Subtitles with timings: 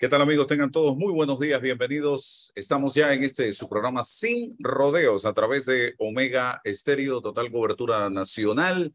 [0.00, 0.46] ¿Qué tal amigos?
[0.46, 2.52] Tengan todos muy buenos días, bienvenidos.
[2.54, 8.08] Estamos ya en este su programa Sin Rodeos a través de Omega Estéreo, total cobertura
[8.08, 8.94] nacional,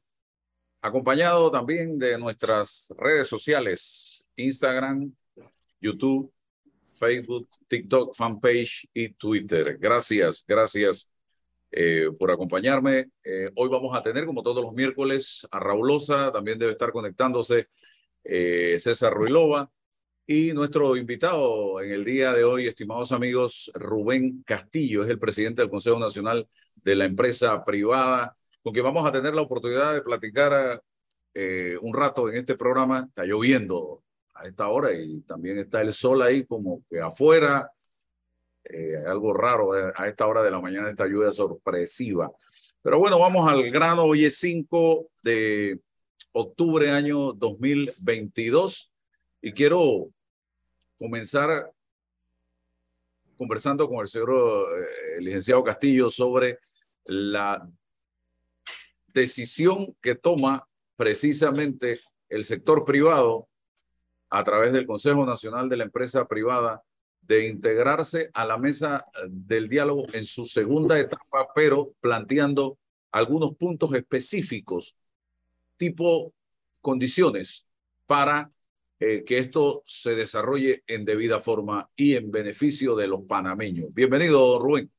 [0.81, 5.13] acompañado también de nuestras redes sociales, Instagram,
[5.79, 6.33] YouTube,
[6.93, 9.77] Facebook, TikTok, fanpage y Twitter.
[9.79, 11.07] Gracias, gracias
[11.69, 13.11] eh, por acompañarme.
[13.23, 17.67] Eh, hoy vamos a tener, como todos los miércoles, a Raulosa, también debe estar conectándose
[18.23, 19.69] eh, César Ruilova
[20.27, 25.61] y nuestro invitado en el día de hoy, estimados amigos, Rubén Castillo, es el presidente
[25.61, 30.01] del Consejo Nacional de la Empresa Privada, con quien vamos a tener la oportunidad de
[30.01, 30.81] platicar
[31.33, 33.05] eh, un rato en este programa.
[33.07, 37.69] Está lloviendo a esta hora y también está el sol ahí como que afuera.
[38.63, 42.31] Eh, algo raro eh, a esta hora de la mañana, esta lluvia sorpresiva.
[42.81, 44.05] Pero bueno, vamos al grano.
[44.05, 45.79] Hoy es 5 de
[46.31, 48.91] octubre año 2022
[49.43, 50.09] y quiero
[50.97, 51.71] comenzar
[53.37, 54.31] conversando con el señor
[54.77, 56.59] eh, licenciado Castillo sobre
[57.05, 57.67] la
[59.07, 63.47] decisión que toma precisamente el sector privado
[64.29, 66.83] a través del Consejo Nacional de la Empresa Privada
[67.21, 72.77] de integrarse a la mesa del diálogo en su segunda etapa, pero planteando
[73.11, 74.95] algunos puntos específicos,
[75.77, 76.33] tipo
[76.81, 77.65] condiciones
[78.05, 78.51] para
[78.97, 83.93] eh, que esto se desarrolle en debida forma y en beneficio de los panameños.
[83.93, 84.89] Bienvenido, Rubén.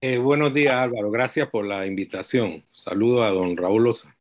[0.00, 1.10] Eh, buenos días, Álvaro.
[1.10, 2.64] Gracias por la invitación.
[2.70, 4.16] Saludo a don Raúl Loza.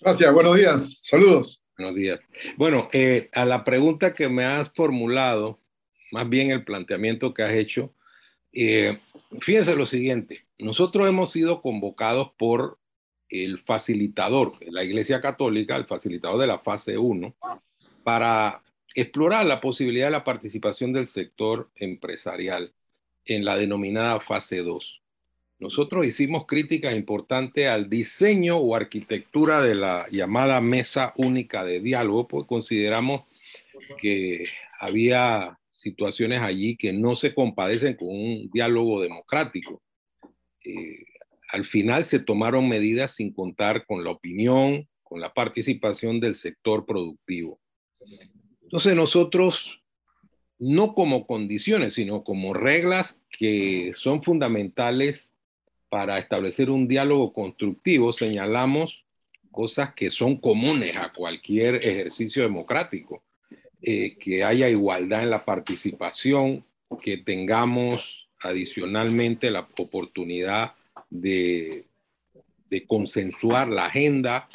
[0.00, 1.00] Gracias, buenos días.
[1.02, 1.62] Saludos.
[1.76, 2.18] Buenos días.
[2.56, 5.60] Bueno, eh, a la pregunta que me has formulado,
[6.12, 7.94] más bien el planteamiento que has hecho,
[8.52, 10.46] fíjense lo siguiente.
[10.58, 12.77] Nosotros hemos sido convocados por
[13.28, 17.34] el facilitador, la Iglesia Católica, el facilitador de la fase 1,
[18.02, 18.62] para
[18.94, 22.72] explorar la posibilidad de la participación del sector empresarial
[23.24, 25.02] en la denominada fase 2.
[25.58, 32.28] Nosotros hicimos críticas importantes al diseño o arquitectura de la llamada mesa única de diálogo,
[32.28, 33.22] porque consideramos
[34.00, 34.46] que
[34.78, 39.82] había situaciones allí que no se compadecen con un diálogo democrático.
[40.64, 41.04] Eh,
[41.48, 46.84] al final se tomaron medidas sin contar con la opinión, con la participación del sector
[46.84, 47.58] productivo.
[48.62, 49.80] Entonces nosotros,
[50.58, 55.30] no como condiciones, sino como reglas que son fundamentales
[55.88, 59.04] para establecer un diálogo constructivo, señalamos
[59.50, 63.24] cosas que son comunes a cualquier ejercicio democrático,
[63.80, 66.64] eh, que haya igualdad en la participación,
[67.00, 70.74] que tengamos adicionalmente la oportunidad
[71.10, 71.84] de,
[72.86, 74.48] consensuar la agenda,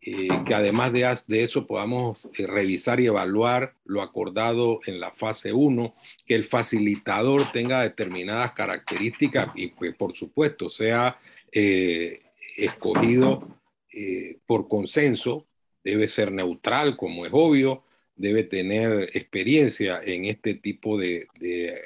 [0.00, 5.52] eh, que además de, eso podamos eh, revisar y evaluar lo acordado en la fase
[5.52, 5.94] 1,
[6.26, 11.18] que el facilitador tenga determinadas características y pues por supuesto sea
[11.50, 12.22] eh,
[12.56, 13.48] escogido
[14.46, 15.46] por consenso,
[15.84, 17.84] debe ser neutral como es obvio,
[18.16, 21.28] debe tener experiencia en este tipo de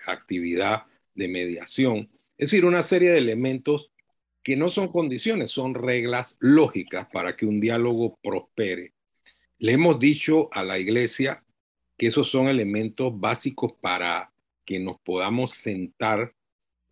[0.06, 2.08] actividad de mediación.
[2.38, 3.90] Es decir, una serie de elementos
[4.48, 8.94] que no son condiciones, son reglas lógicas para que un diálogo prospere.
[9.58, 11.44] Le hemos dicho a la iglesia
[11.98, 14.32] que esos son elementos básicos para
[14.64, 16.32] que nos podamos sentar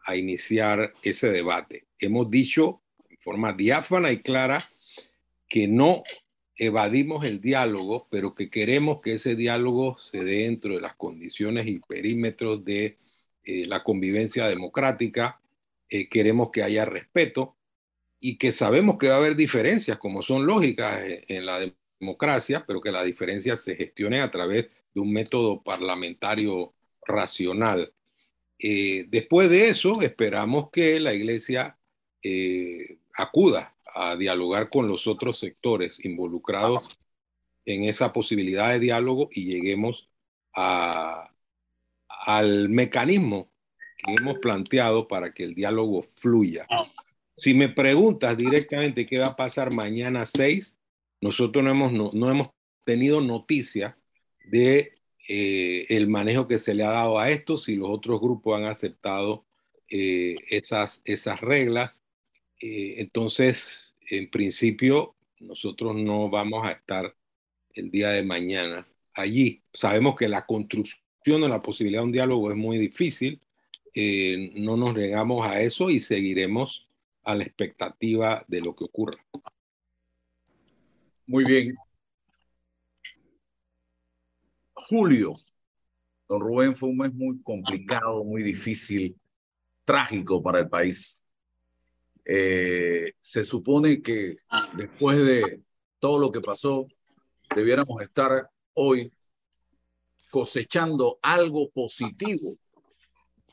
[0.04, 1.86] a iniciar ese debate.
[1.98, 4.70] Hemos dicho en forma diáfana y clara
[5.48, 6.02] que no
[6.56, 11.66] evadimos el diálogo, pero que queremos que ese diálogo se dé dentro de las condiciones
[11.68, 12.98] y perímetros de
[13.44, 15.40] eh, la convivencia democrática,
[15.88, 17.56] eh, queremos que haya respeto
[18.18, 21.70] y que sabemos que va a haber diferencias, como son lógicas en, la
[22.00, 26.72] democracia, pero que las diferencias se gestionen a través de un método parlamentario
[27.04, 27.92] racional.
[28.58, 31.76] Eh, después de eso, esperamos que la Iglesia
[32.22, 36.88] eh, acuda a dialogar con los otros sectores involucrados
[37.64, 40.08] en esa posibilidad de diálogo y lleguemos
[40.52, 41.28] al
[42.70, 43.50] mecanismo
[43.96, 46.66] que hemos planteado para que el diálogo fluya.
[47.36, 50.78] Si me preguntas directamente qué va a pasar mañana 6,
[51.20, 52.50] nosotros no hemos, no, hemos
[52.84, 53.98] tenido noticia
[54.44, 54.92] de
[55.28, 58.64] eh, el manejo que se le ha dado a esto, si los otros grupos han
[58.64, 59.44] aceptado
[59.88, 62.02] eh, esas, esas reglas.
[62.60, 67.14] Eh, entonces, en principio, nosotros no vamos a estar
[67.74, 69.62] el día de mañana allí.
[69.72, 73.40] Sabemos que la construcción de la posibilidad de un diálogo es muy difícil,
[73.96, 76.86] eh, no nos negamos a eso y seguiremos
[77.24, 79.18] a la expectativa de lo que ocurra.
[81.26, 81.74] Muy bien.
[84.88, 85.34] julio,
[86.28, 89.16] don Rubén, fue un mes muy complicado, muy difícil,
[89.84, 91.20] trágico para el país.
[92.24, 94.36] Eh, se supone que
[94.74, 95.62] después de
[95.98, 96.86] todo lo que pasó,
[97.54, 99.10] debiéramos estar hoy
[100.30, 102.58] cosechando algo positivo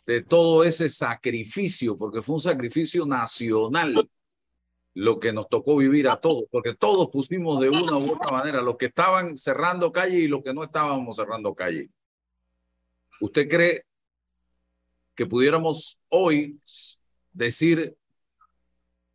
[0.05, 4.09] de todo ese sacrificio, porque fue un sacrificio nacional
[4.95, 8.61] lo que nos tocó vivir a todos, porque todos pusimos de una u otra manera,
[8.61, 11.89] los que estaban cerrando calle y los que no estábamos cerrando calle.
[13.19, 13.85] ¿Usted cree
[15.15, 16.59] que pudiéramos hoy
[17.31, 17.95] decir,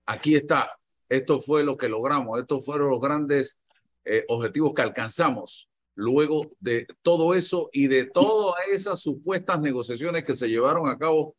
[0.06, 3.58] aquí está, esto fue lo que logramos, estos fueron los grandes
[4.04, 10.34] eh, objetivos que alcanzamos luego de todo eso y de todas esas supuestas negociaciones que
[10.34, 11.34] se llevaron a cabo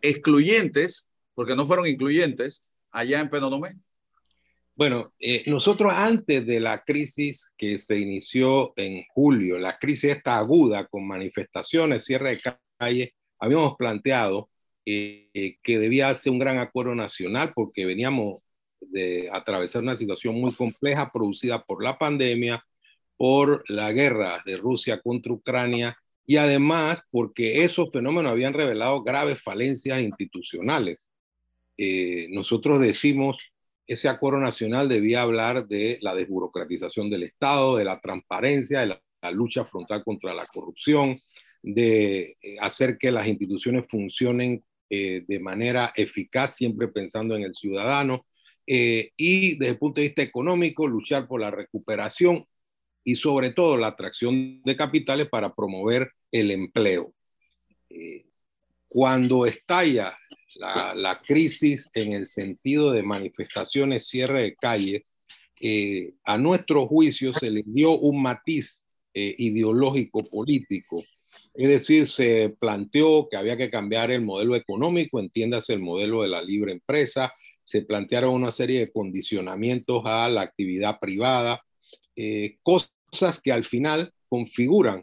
[0.00, 3.74] excluyentes, porque no fueron incluyentes, allá en Penonomé?
[4.76, 10.38] Bueno, eh, nosotros antes de la crisis que se inició en julio, la crisis esta
[10.38, 14.48] aguda con manifestaciones, cierre de calle, habíamos planteado
[14.86, 18.42] eh, que debía ser un gran acuerdo nacional porque veníamos
[18.80, 22.64] de atravesar una situación muy compleja producida por la pandemia,
[23.18, 29.42] por la guerra de Rusia contra Ucrania y además porque esos fenómenos habían revelado graves
[29.42, 31.10] falencias institucionales.
[31.76, 33.36] Eh, nosotros decimos
[33.86, 39.02] ese acuerdo nacional debía hablar de la desburocratización del Estado, de la transparencia, de la,
[39.32, 41.20] lucha frontal contra la corrupción,
[41.60, 47.54] de eh, hacer que las instituciones funcionen eh, de manera eficaz, siempre pensando en el
[47.54, 48.24] ciudadano,
[48.66, 52.46] y desde el punto de vista económico, luchar por la recuperación
[53.08, 57.14] y sobre todo la atracción de capitales para promover el empleo.
[57.88, 58.26] Eh,
[58.86, 60.14] cuando estalla
[60.56, 65.06] la, crisis en el sentido de manifestaciones, cierre de calle,
[65.58, 68.84] eh, a nuestro juicio se le dio un matiz
[69.14, 71.02] eh, ideológico político.
[71.54, 76.28] Es decir, se planteó que había que cambiar el modelo económico, entiéndase el modelo de
[76.28, 77.32] la libre empresa,
[77.64, 81.62] se plantearon una serie de condicionamientos a la actividad privada,
[82.62, 85.02] cosas cosas que al final configuran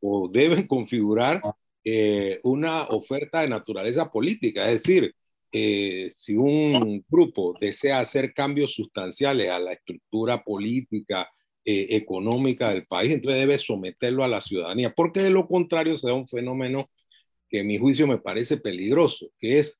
[0.00, 1.42] o, deben configurar
[1.84, 4.70] eh, una oferta de naturaleza política.
[4.70, 5.14] Es decir,
[5.52, 11.28] eh, si un grupo desea hacer cambios sustanciales a la estructura política,
[11.62, 16.06] eh, económica del país, entonces debe someterlo a la ciudadanía, porque de lo contrario se
[16.06, 16.88] da un fenómeno
[17.50, 19.78] que en mi juicio me parece peligroso, que es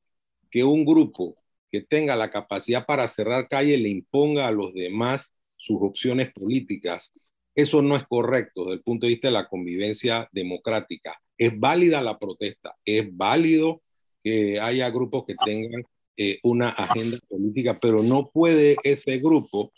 [0.51, 1.37] que un grupo
[1.73, 7.11] que tenga la capacidad para cerrar calle le imponga a los demás sus opciones políticas
[7.61, 11.21] eso no es correcto desde el punto de vista de la convivencia democrática.
[11.37, 13.83] Es válida la protesta, es válido
[14.23, 15.83] que haya grupos que tengan
[16.17, 19.73] eh, una agenda política, pero no puede ese grupo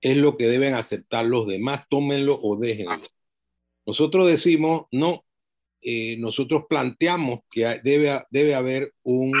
[0.00, 3.00] es lo que deben aceptar los demás, tómenlo o déjenlo.
[3.86, 5.24] Nosotros decimos, no,
[5.82, 9.32] eh, nosotros planteamos que debe, debe haber un,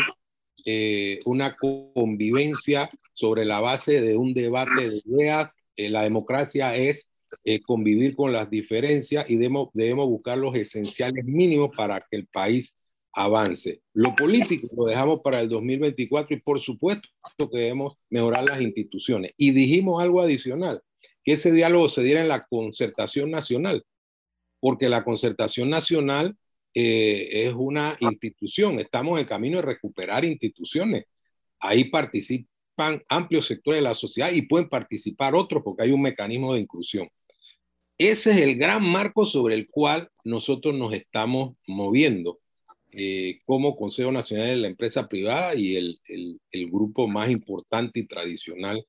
[0.64, 5.50] eh, una convivencia sobre la base de un debate de ideas.
[5.76, 7.06] Eh, la democracia es
[7.64, 12.74] convivir con las diferencias y debemos, debemos buscar los esenciales mínimos para que el país
[13.12, 13.82] avance.
[13.92, 17.08] Lo político lo dejamos para el 2024 y por supuesto
[17.50, 19.32] que debemos mejorar las instituciones.
[19.36, 20.82] Y dijimos algo adicional,
[21.24, 23.84] que ese diálogo se diera en la concertación nacional,
[24.60, 26.36] porque la concertación nacional
[26.74, 31.06] eh, es una institución, estamos en camino de recuperar instituciones.
[31.58, 36.54] Ahí participan amplios sectores de la sociedad y pueden participar otros porque hay un mecanismo
[36.54, 37.08] de inclusión.
[37.98, 42.38] Ese es el gran marco sobre el cual nosotros nos estamos moviendo
[42.92, 48.84] eh, como Consejo Nacional de la Empresa Privada y el, grupo más importante y tradicional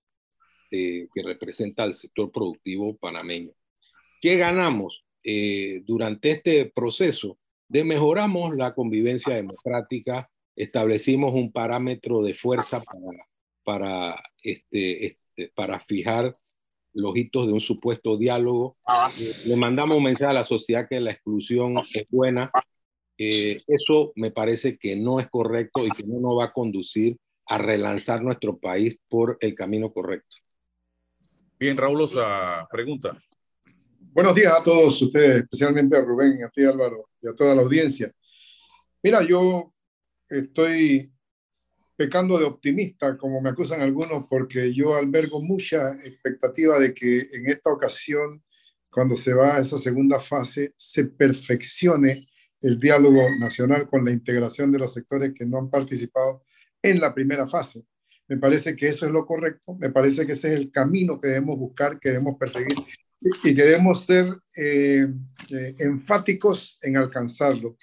[0.71, 3.51] eh, que representa al sector productivo panameño.
[4.21, 7.37] ¿Qué ganamos eh, durante este proceso?
[7.67, 13.27] De mejoramos la convivencia democrática, establecimos un parámetro de fuerza para,
[13.63, 16.33] para, este, este, para fijar
[16.93, 18.77] los hitos de un supuesto diálogo.
[19.45, 22.51] Le mandamos un mensaje a la sociedad que la exclusión es buena,
[23.23, 27.17] eh, eso me parece que no es correcto y que no nos va a conducir
[27.45, 30.37] a relanzar nuestro país por el camino correcto.
[31.59, 33.21] Bien, Raúl, esa pregunta.
[33.99, 37.61] Buenos días a todos ustedes, especialmente a Rubén, a ti Álvaro y a toda la
[37.61, 38.11] audiencia.
[39.03, 39.73] Mira, yo
[40.27, 41.11] estoy
[41.95, 47.47] pecando de optimista, como me acusan algunos, porque yo albergo mucha expectativa de que en
[47.47, 48.41] esta ocasión
[48.91, 52.27] cuando se va a esa segunda fase, se perfeccione
[52.61, 56.43] el diálogo nacional con la integración de los sectores que no han participado
[56.81, 57.85] en la primera fase.
[58.27, 61.27] Me parece que eso es lo correcto, me parece que ese es el camino que
[61.27, 62.77] debemos buscar, que debemos perseguir
[63.21, 64.25] y que debemos ser
[64.55, 65.05] eh,
[65.49, 67.77] eh, enfáticos en alcanzarlo.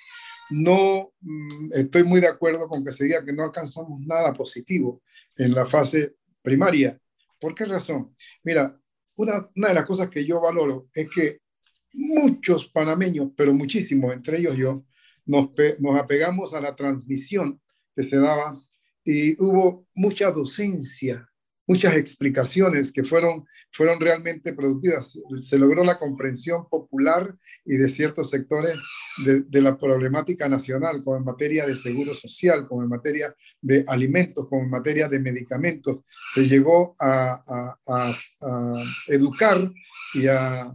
[0.50, 5.02] No mm, estoy muy de acuerdo con que se diga que no alcanzamos nada positivo
[5.36, 6.98] en la fase primaria.
[7.38, 8.16] ¿Por qué razón?
[8.42, 8.76] Mira,
[9.16, 11.40] una, una de las cosas que yo valoro es que
[11.92, 14.84] muchos panameños, pero muchísimos, entre ellos yo,
[15.26, 17.60] nos, nos apegamos a la transmisión
[17.94, 18.60] que se daba
[19.04, 21.28] y hubo mucha docencia,
[21.66, 25.18] muchas explicaciones que fueron, fueron realmente productivas.
[25.40, 28.74] Se logró la comprensión popular y de ciertos sectores
[29.24, 33.84] de, de, la problemática nacional, como en materia de seguro social, como en materia de
[33.86, 36.02] alimentos, como en materia de medicamentos.
[36.34, 39.70] Se llegó a, a, educar
[40.14, 40.74] y a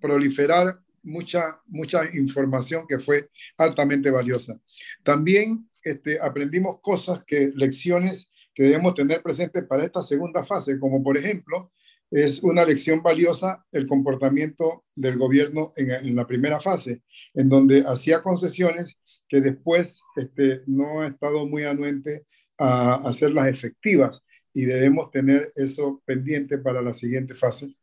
[0.00, 4.58] proliferar mucha, mucha información que fue altamente valiosa.
[5.02, 11.02] También este, aprendimos cosas que, lecciones que debemos tener presentes para esta segunda fase, como
[11.02, 11.72] por ejemplo,
[12.10, 17.02] es una lección valiosa el comportamiento del gobierno en, en la primera fase,
[17.34, 18.98] en donde hacía concesiones
[19.28, 22.24] que después este, no ha estado muy anuente
[22.58, 24.22] a hacerlas efectivas
[24.52, 27.76] y debemos tener eso pendiente para la siguiente fase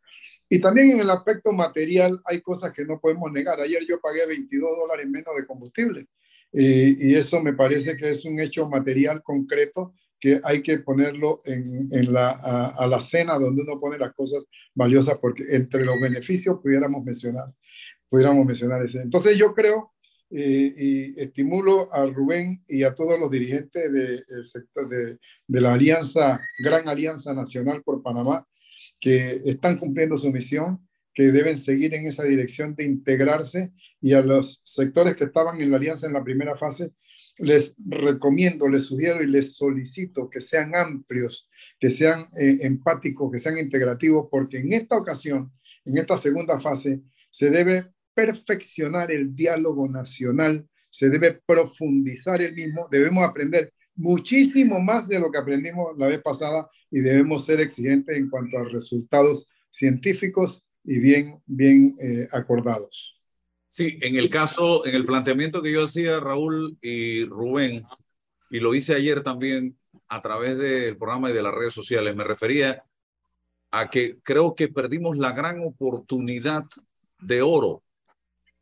[0.54, 3.60] y también en el aspecto material hay cosas que no podemos negar.
[3.60, 6.08] Ayer yo pagué 22 dólares menos de combustible
[6.52, 11.88] y eso me parece que es un hecho material concreto que hay que ponerlo en,
[11.92, 14.44] en la, a, la cena donde uno pone las cosas
[14.76, 17.52] valiosas porque entre los beneficios pudiéramos mencionar,
[18.08, 19.02] pudiéramos mencionar ese.
[19.02, 19.94] Entonces yo creo
[20.30, 25.18] eh, y estimulo a Rubén y a todos los dirigentes de, sector, de,
[25.48, 28.46] de la Alianza, Gran Alianza Nacional por Panamá,
[29.04, 34.22] que están cumpliendo su misión, que deben seguir en esa dirección de integrarse y a
[34.22, 36.94] los sectores que estaban en la alianza en la primera fase,
[37.40, 43.40] les recomiendo, les sugiero y les solicito que sean amplios, que sean eh, empáticos, que
[43.40, 45.52] sean integrativos, porque en esta ocasión,
[45.84, 52.88] en esta segunda fase, se debe perfeccionar el diálogo nacional, se debe profundizar el mismo,
[52.90, 58.16] debemos aprender muchísimo más de lo que aprendimos la vez pasada y debemos ser exigentes
[58.16, 63.16] en cuanto a resultados científicos y bien, bien eh, acordados.
[63.68, 67.84] Sí, en el caso, en el planteamiento que yo hacía, Raúl y Rubén,
[68.52, 72.24] y lo hice ayer también a través del programa y de las redes sociales, me
[72.24, 72.84] refería
[73.72, 76.64] a que creo que perdimos la gran oportunidad
[77.20, 77.82] de oro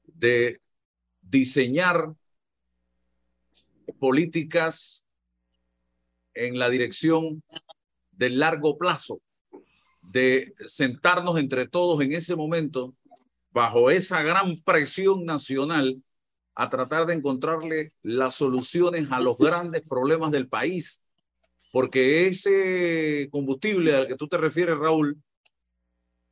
[0.06, 0.62] de
[1.22, 2.14] diseñar
[4.00, 5.01] políticas
[6.34, 7.44] en la dirección
[8.12, 9.22] del largo plazo,
[10.02, 12.96] de sentarnos entre todos en ese momento,
[13.52, 16.02] bajo esa gran presión nacional,
[16.56, 21.02] a tratar de encontrarle las soluciones a los grandes problemas del país.
[21.72, 25.18] Porque ese combustible al que tú te refieres, Raúl,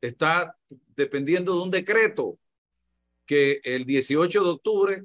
[0.00, 0.56] está
[0.94, 2.38] dependiendo de un decreto
[3.26, 5.04] que el 18 de octubre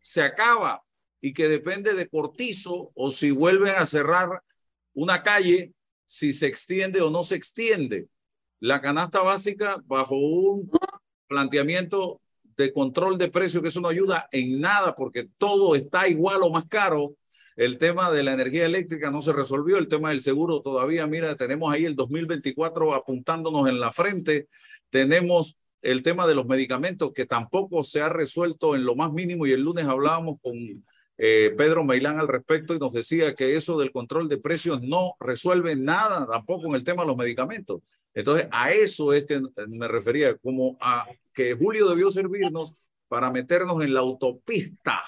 [0.00, 0.82] se acaba
[1.20, 4.42] y que depende de Cortizo o si vuelven a cerrar
[4.94, 5.72] una calle,
[6.06, 8.08] si se extiende o no se extiende.
[8.58, 10.70] La canasta básica bajo un
[11.28, 12.20] planteamiento
[12.56, 16.50] de control de precios, que eso no ayuda en nada porque todo está igual o
[16.50, 17.14] más caro.
[17.56, 21.34] El tema de la energía eléctrica no se resolvió, el tema del seguro todavía, mira,
[21.34, 24.48] tenemos ahí el 2024 apuntándonos en la frente,
[24.88, 29.46] tenemos el tema de los medicamentos que tampoco se ha resuelto en lo más mínimo
[29.46, 30.84] y el lunes hablábamos con
[31.22, 35.16] eh, Pedro Meilán al respecto y nos decía que eso del control de precios no
[35.20, 37.82] resuelve nada tampoco en el tema de los medicamentos.
[38.14, 42.74] Entonces, a eso es que me refería, como a que Julio debió servirnos
[43.06, 45.04] para meternos en la autopista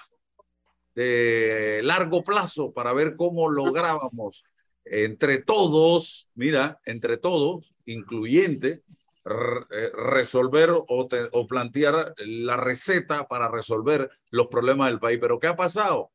[0.94, 4.44] de largo plazo para ver cómo lográbamos
[4.84, 8.82] entre todos, mira, entre todos, incluyente,
[9.24, 15.18] resolver o, o, plantear la receta para resolver los problemas del país.
[15.20, 16.10] Pero ¿qué ha pasado?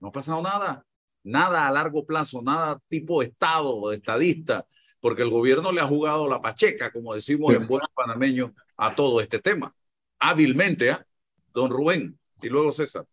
[0.00, 0.84] No ha pasado nada.
[1.24, 4.66] Nada a largo plazo, nada tipo Estado o estadista,
[5.00, 9.20] porque el gobierno le ha jugado la pacheca, como decimos en buen panameño, a todo
[9.20, 9.74] este tema.
[10.18, 10.98] Hábilmente, ¿eh?
[11.52, 13.06] Don Rubén y luego César.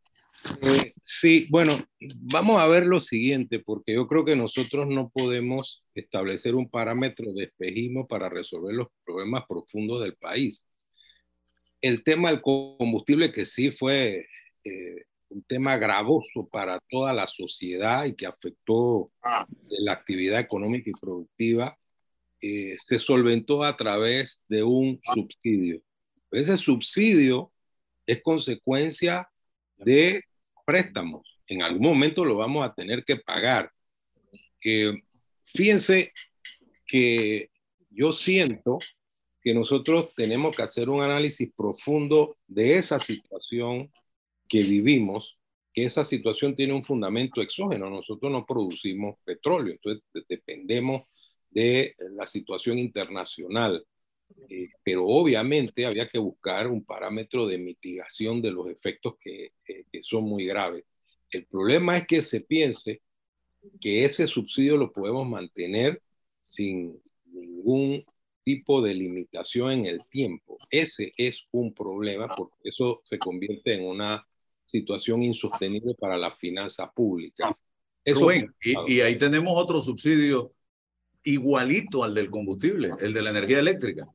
[0.61, 5.83] Eh, sí, bueno, vamos a ver lo siguiente, porque yo creo que nosotros no podemos
[5.93, 10.65] establecer un parámetro de espejismo para resolver los problemas profundos del país.
[11.81, 14.25] El tema del combustible, que sí fue
[14.63, 19.11] eh, un tema gravoso para toda la sociedad y que afectó
[19.67, 21.77] la actividad económica y productiva,
[22.39, 25.81] eh, se solventó a través de un subsidio.
[26.31, 27.51] Ese subsidio
[28.05, 29.27] es consecuencia
[29.75, 30.23] de
[30.71, 31.37] préstamos.
[31.47, 33.69] En algún momento lo vamos a tener que pagar.
[35.45, 36.13] fíjense
[36.85, 37.49] que
[37.89, 38.79] yo siento
[39.41, 43.91] que nosotros tenemos que hacer un análisis profundo de esa situación
[44.47, 45.37] que vivimos,
[45.73, 47.89] que esa situación tiene un fundamento exógeno.
[47.89, 51.01] Nosotros no producimos petróleo, entonces dependemos
[51.49, 53.85] de la situación internacional.
[54.49, 59.85] Eh, pero obviamente había que buscar un parámetro de mitigación de los efectos que, eh,
[59.91, 60.83] que son muy graves.
[61.29, 63.01] El problema es que se piense
[63.79, 66.01] que ese subsidio lo podemos mantener
[66.39, 68.03] sin ningún
[68.43, 70.57] tipo de limitación en el tiempo.
[70.69, 74.27] Ese es un problema porque eso se convierte en una
[74.65, 77.61] situación insostenible para las finanzas públicas.
[78.03, 78.47] Eso y,
[78.87, 80.53] y, ahí tenemos otro subsidio
[81.23, 84.07] igualito al del combustible, el de la energía eléctrica.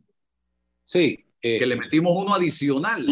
[0.87, 1.19] Sí.
[1.43, 3.05] Eh, que le metimos uno adicional.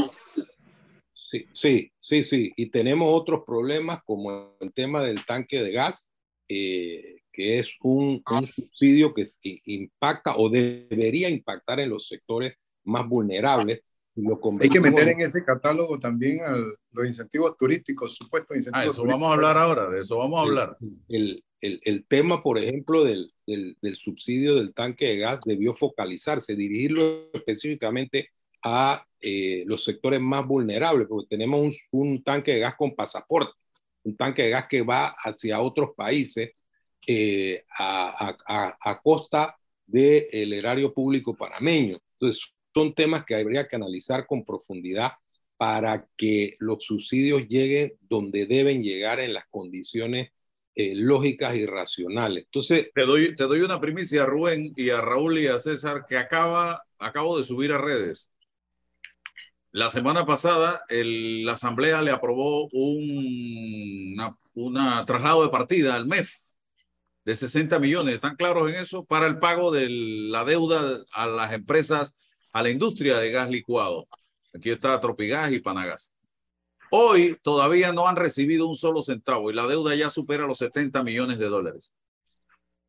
[1.13, 2.53] Sí, sí, sí, sí.
[2.57, 6.09] Y tenemos otros problemas como el tema del tanque de gas,
[6.49, 9.33] eh, que es un, un, subsidio que
[9.67, 12.55] impacta o debería impactar en los sectores
[12.85, 13.83] más vulnerables.
[14.61, 16.39] Hay que meter en ese catálogo también
[16.93, 18.95] los incentivos turísticos, supuestos incentivos.
[18.95, 20.77] Ah, eso vamos a hablar ahora, de eso vamos a hablar.
[21.09, 21.45] El, el,
[21.83, 27.31] el tema, por ejemplo, del, del, del, subsidio del tanque de gas debió focalizarse, dirigirlo
[27.33, 28.31] específicamente
[28.63, 33.53] a eh, los sectores más vulnerables, porque tenemos un, un, tanque de gas con pasaporte,
[34.03, 36.53] un tanque de gas que va hacia otros países
[37.07, 39.57] eh, a, a, a, costa
[39.87, 41.99] del erario público panameño.
[42.13, 42.43] Entonces,
[42.73, 45.13] son temas que habría que analizar con profundidad
[45.57, 50.31] para que los subsidios lleguen donde deben llegar en las condiciones
[50.75, 52.45] eh, lógicas y racionales.
[52.45, 56.05] Entonces, te doy, te doy una primicia a Rubén y a Raúl y a César
[56.09, 58.29] que acaba, acabo de subir a redes.
[59.73, 64.17] La semana pasada el, la Asamblea le aprobó un
[64.55, 66.31] una, traslado de partida al MEF
[67.25, 68.15] de 60 millones.
[68.15, 69.05] ¿Están claros en eso?
[69.05, 72.15] Para el pago de la deuda a las empresas,
[72.53, 74.07] a la industria de gas licuado.
[74.55, 76.14] Aquí está Tropigas y Panagas.
[76.97, 81.03] Hoy todavía no han recibido un solo centavo y la deuda ya supera los 70
[81.03, 81.91] millones de dólares.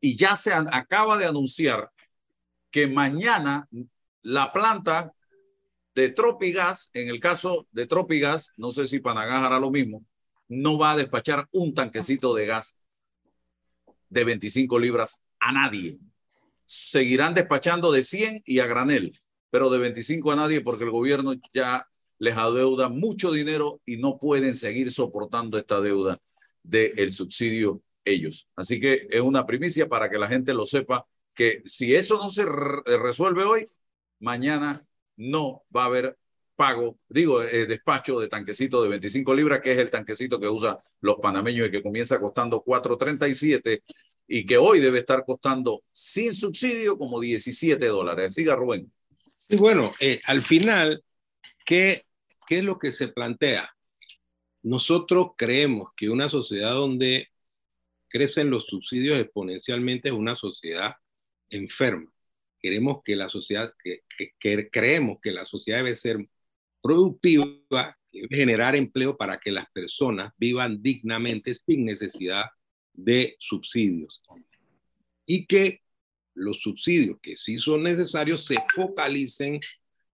[0.00, 1.90] Y ya se acaba de anunciar
[2.70, 3.68] que mañana
[4.22, 5.12] la planta
[5.96, 10.04] de Tropigas, en el caso de Tropigas, no sé si Panagas hará lo mismo,
[10.46, 12.76] no va a despachar un tanquecito de gas
[14.08, 15.98] de 25 libras a nadie.
[16.64, 21.34] Seguirán despachando de 100 y a granel, pero de 25 a nadie porque el gobierno
[21.52, 26.20] ya les adeuda mucho dinero y no pueden seguir soportando esta deuda
[26.62, 28.48] del subsidio ellos.
[28.56, 32.30] Así que es una primicia para que la gente lo sepa, que si eso no
[32.30, 33.68] se resuelve hoy,
[34.20, 36.18] mañana no va a haber
[36.54, 40.78] pago, digo, eh, despacho de tanquecito de 25 libras, que es el tanquecito que usan
[41.00, 43.82] los panameños y que comienza costando 4.37
[44.26, 48.34] y que hoy debe estar costando sin subsidio como 17 dólares.
[48.34, 48.90] Siga, Rubén.
[49.48, 51.04] Y bueno, eh, al final,
[51.64, 52.05] ¿qué
[52.46, 53.70] ¿Qué es lo que se plantea?
[54.62, 57.28] Nosotros creemos que una sociedad donde
[58.08, 60.94] crecen los subsidios exponencialmente es una sociedad
[61.50, 62.10] enferma.
[62.58, 64.02] Queremos que la sociedad, que,
[64.70, 66.26] creemos que la sociedad debe ser
[66.80, 72.46] productiva, debe generar empleo para que las personas vivan dignamente sin necesidad
[72.92, 74.22] de subsidios.
[75.26, 75.82] Y que
[76.34, 79.60] los subsidios que sí son necesarios se focalicen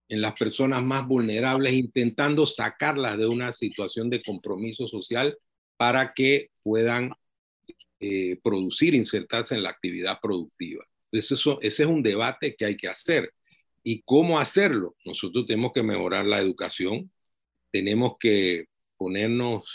[0.09, 5.37] en las personas más vulnerables, intentando sacarlas de una situación de compromiso social
[5.77, 7.11] para que puedan
[7.99, 10.85] eh, producir, insertarse en la actividad productiva.
[11.11, 13.31] Eso, ese es un debate que hay que hacer.
[13.83, 14.95] ¿Y cómo hacerlo?
[15.05, 17.11] Nosotros tenemos que mejorar la educación,
[17.71, 18.65] tenemos que
[18.97, 19.65] ponernos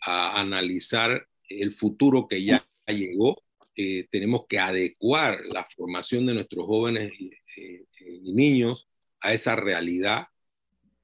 [0.00, 3.42] a analizar el futuro que ya llegó,
[3.76, 7.84] eh, tenemos que adecuar la formación de nuestros jóvenes y eh,
[8.22, 8.87] niños
[9.20, 10.26] a esa realidad.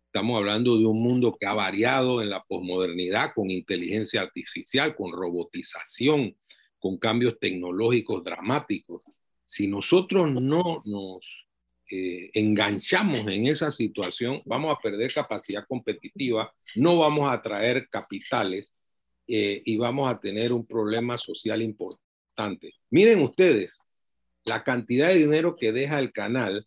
[0.07, 5.13] Estamos hablando de un mundo que ha variado en la posmodernidad con inteligencia artificial, con
[5.13, 6.37] robotización,
[6.79, 9.03] con cambios tecnológicos dramáticos.
[9.45, 11.21] Si nosotros no nos
[11.91, 18.75] eh, enganchamos en esa situación, vamos a perder capacidad competitiva, no vamos a atraer capitales
[19.27, 22.75] eh, y vamos a tener un problema social importante.
[22.91, 23.79] Miren ustedes,
[24.45, 26.67] la cantidad de dinero que deja el canal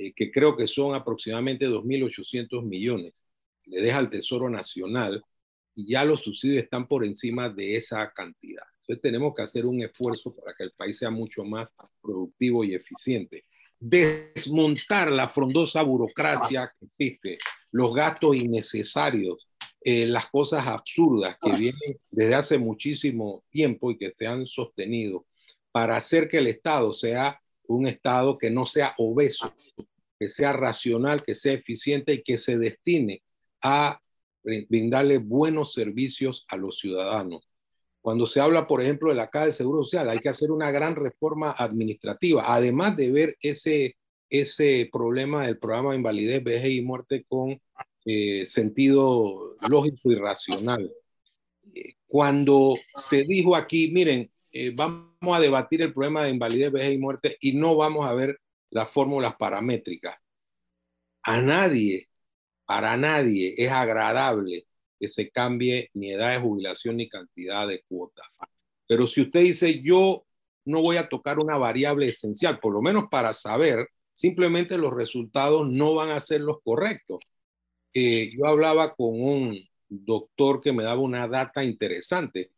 [0.00, 3.26] eh, que creo que son aproximadamente 2.800 millones,
[3.64, 5.24] le deja al Tesoro Nacional
[5.74, 8.62] y ya los subsidios están por encima de esa cantidad.
[8.82, 11.68] Entonces tenemos que hacer un esfuerzo para que el país sea mucho más
[12.00, 13.44] productivo y eficiente.
[13.80, 17.38] Desmontar la frondosa burocracia que existe,
[17.72, 19.48] los gastos innecesarios,
[19.80, 25.26] eh, las cosas absurdas que vienen desde hace muchísimo tiempo y que se han sostenido
[25.72, 29.52] para hacer que el Estado sea un Estado que no sea obeso,
[30.18, 33.22] que sea racional, que sea eficiente y que se destine
[33.62, 34.00] a
[34.42, 37.48] brindarle buenos servicios a los ciudadanos.
[38.00, 40.70] Cuando se habla, por ejemplo, de la Caja de Seguro Social, hay que hacer una
[40.70, 43.96] gran reforma administrativa, además de ver ese,
[44.30, 47.60] ese problema del programa de invalidez, vejez y muerte con
[48.04, 50.90] eh, sentido lógico y racional.
[51.74, 56.94] Eh, cuando se dijo aquí, miren, eh, vamos a debatir el problema de invalidez, vejez
[56.94, 60.16] y muerte y no vamos a ver las fórmulas paramétricas.
[61.22, 62.08] A nadie,
[62.64, 64.66] para nadie es agradable
[64.98, 68.38] que se cambie ni edad de jubilación ni cantidad de cuotas.
[68.86, 70.24] Pero si usted dice, yo
[70.64, 75.70] no voy a tocar una variable esencial, por lo menos para saber, simplemente los resultados
[75.70, 77.20] no van a ser los correctos.
[77.94, 79.58] Eh, yo hablaba con un
[79.88, 82.50] doctor que me daba una data interesante.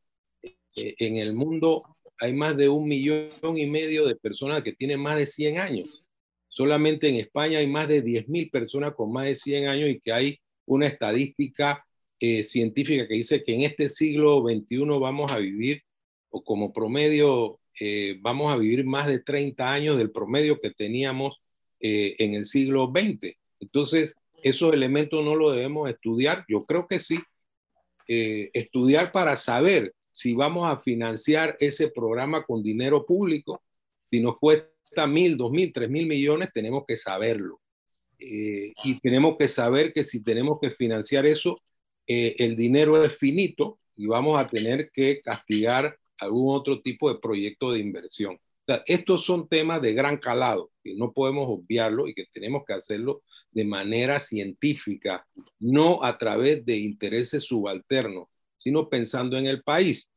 [0.76, 5.00] Eh, en el mundo hay más de un millón y medio de personas que tienen
[5.00, 6.06] más de 100 años.
[6.48, 10.12] Solamente en España hay más de 10.000 personas con más de 100 años y que
[10.12, 11.84] hay una estadística
[12.18, 15.82] eh, científica que dice que en este siglo XXI vamos a vivir,
[16.28, 21.40] o como promedio, eh, vamos a vivir más de 30 años del promedio que teníamos
[21.82, 23.38] en el siglo XX.
[23.58, 26.44] Entonces, esos elementos no los debemos estudiar.
[26.46, 27.18] Yo creo que sí.
[28.06, 33.62] estudiar para saber si vamos a financiar ese programa con dinero público.
[34.04, 37.58] Si nos cuesta mil, dos mil, tres mil millones, tenemos que saberlo.
[38.18, 41.56] y tenemos que saber que si tenemos que financiar eso,
[42.06, 47.18] eh, el dinero es finito y vamos a tener que castigar algún otro tipo de
[47.18, 48.38] proyecto de inversión.
[48.84, 53.22] estos son temas de gran calado que no podemos obviarlo y que tenemos que hacerlo
[53.52, 55.26] de manera científica,
[55.58, 58.28] no a través de intereses subalternos,
[58.60, 60.10] sino pensando en el país.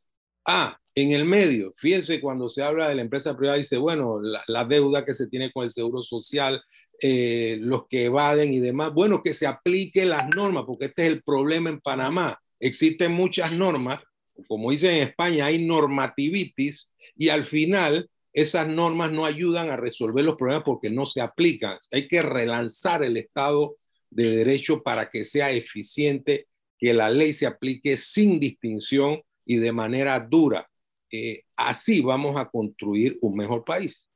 [0.45, 4.65] Ah, en el medio, fíjense cuando se habla de la empresa privada, dice, bueno, la,
[4.65, 6.61] deuda que se tiene con el seguro social,
[7.01, 11.07] eh, los que evaden y demás, bueno, que se aplique las normas, porque este es
[11.09, 12.39] el problema en Panamá.
[12.59, 14.03] Existen muchas normas,
[14.47, 20.25] como dicen en España, hay normativitis y al final esas normas no ayudan a resolver
[20.25, 21.77] los problemas porque no se aplican.
[21.91, 23.77] Hay que relanzar el Estado
[24.09, 26.47] de Derecho para que sea eficiente,
[26.83, 30.69] que la ley se aplique sin distinción y de manera dura
[31.09, 34.09] eh, así vamos a construir un mejor país.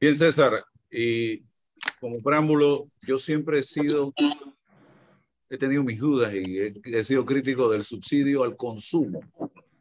[0.00, 1.42] Bien, César, y
[1.98, 4.14] como preámbulo, yo siempre he sido,
[5.50, 9.20] he tenido mis dudas y he, sido crítico del subsidio al consumo,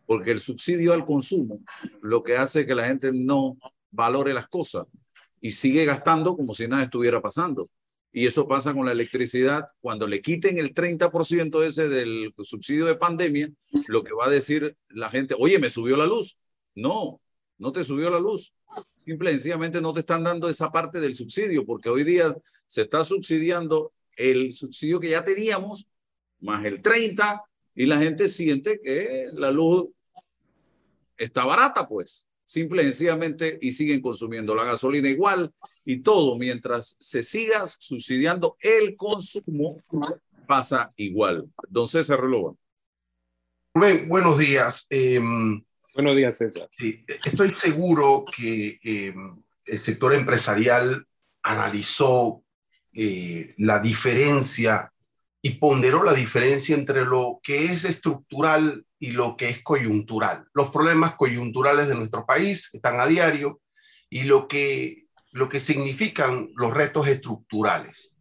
[0.08, 1.60] porque el subsidio al consumo
[2.02, 3.56] lo que hace es que la gente no
[3.92, 4.88] valore las cosas
[5.40, 7.70] y sigue gastando como si nada estuviera pasando.
[8.12, 9.70] Y eso pasa con la electricidad.
[9.80, 13.50] Cuando le quiten el 30% ese del subsidio de pandemia,
[13.88, 16.38] lo que va a decir la gente, oye, me subió la luz.
[16.76, 17.22] No,
[17.58, 18.54] no te subió la luz.
[19.06, 22.36] Simple y sencillamente no te están dando esa parte del subsidio, porque hoy día
[22.68, 25.88] se está subsidiando el subsidio que ya teníamos,
[26.40, 27.44] más el 30,
[27.76, 29.90] y la gente siente que la luz
[31.18, 35.54] está barata, pues simple y sencillamente y siguen consumiendo la gasolina igual
[35.86, 39.82] y todo mientras se siga subsidiando el consumo
[40.46, 41.50] pasa igual.
[41.70, 42.54] Don César Relova.
[43.74, 44.86] buenos días.
[44.90, 45.64] Em,
[45.96, 46.70] buenos días, César.
[47.24, 51.08] estoy seguro que em, el sector empresarial
[51.44, 52.44] analizó
[52.94, 54.92] eh, la diferencia
[55.42, 60.46] y ponderó la diferencia entre lo que es estructural y lo que es coyuntural.
[60.54, 63.60] Los problemas coyunturales de nuestro país están a diario
[64.12, 68.16] y lo que, lo que significan los retos estructurales.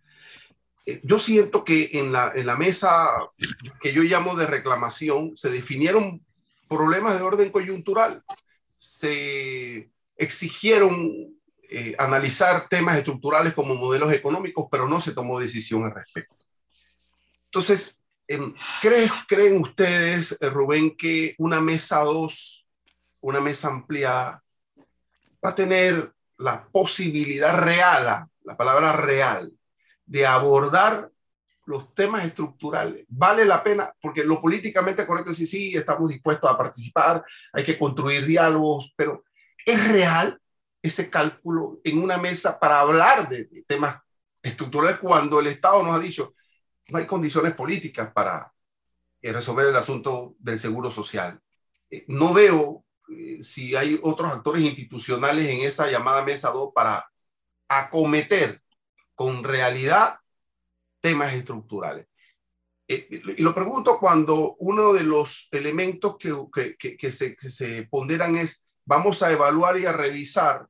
[0.86, 3.10] Eh, yo siento que en la, en la mesa
[3.82, 6.24] que yo llamo de reclamación se definieron
[6.66, 8.22] problemas de orden coyuntural,
[8.78, 11.12] se exigieron
[11.70, 16.36] eh, analizar temas estructurales como modelos económicos, pero no se tomó decisión al respecto.
[17.44, 18.02] Entonces,
[18.34, 18.54] em,
[19.28, 22.66] ¿creen, ustedes, eh, Rubén, que una mesa 2,
[23.20, 24.42] una mesa ampliada,
[25.44, 29.52] va a tener la posibilidad real, la palabra real,
[30.06, 31.10] de abordar
[31.66, 33.04] los temas estructurales.
[33.08, 37.64] Vale la pena, porque lo políticamente correcto es decir, sí, estamos dispuestos a participar, hay
[37.64, 39.24] que construir diálogos, pero
[39.64, 40.40] ¿es real
[40.82, 44.00] ese cálculo en una mesa para hablar de temas
[44.42, 46.34] estructurales cuando el Estado nos ha dicho,
[46.90, 48.52] no hay condiciones políticas para
[49.22, 51.40] eh, resolver el asunto del seguro social.
[51.90, 57.06] eh, no veo eh, si hay otros actores institucionales en esa llamada mesa 2 para
[57.68, 58.62] acometer
[59.14, 60.18] con realidad
[61.00, 62.06] temas estructurales.
[62.88, 68.66] y lo pregunto cuando uno de los elementos que, que, que, se, se ponderan es,
[68.84, 70.66] vamos a evaluar y a revisar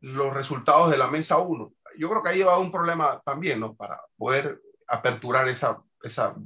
[0.00, 1.72] los resultados de la mesa 1.
[1.98, 3.74] Yo creo que ahí va un problema también, ¿no?
[3.74, 4.60] Para poder
[4.90, 6.36] aperturar esa, esa,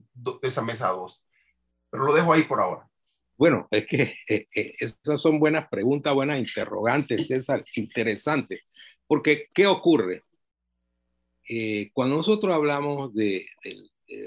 [0.42, 1.24] esa mesa 2.
[1.90, 2.88] Pero lo dejo ahí por ahora.
[3.36, 8.62] Bueno, es que eh, eh, esas son buenas preguntas, buenas interrogantes, César, interesantes.
[9.06, 10.22] Porque, ¿qué ocurre?
[11.48, 13.46] Eh, cuando nosotros hablamos de,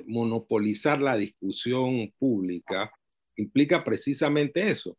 [0.05, 2.91] monopolizar la discusión pública,
[3.37, 4.97] implica precisamente eso.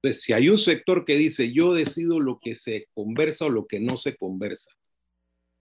[0.00, 3.66] Pues si hay un sector que dice yo decido lo que se conversa o lo
[3.66, 4.70] que no se conversa,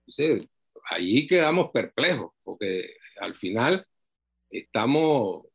[0.07, 0.47] entonces
[0.89, 3.85] allí quedamos perplejos, porque al final
[4.49, 5.45] estamos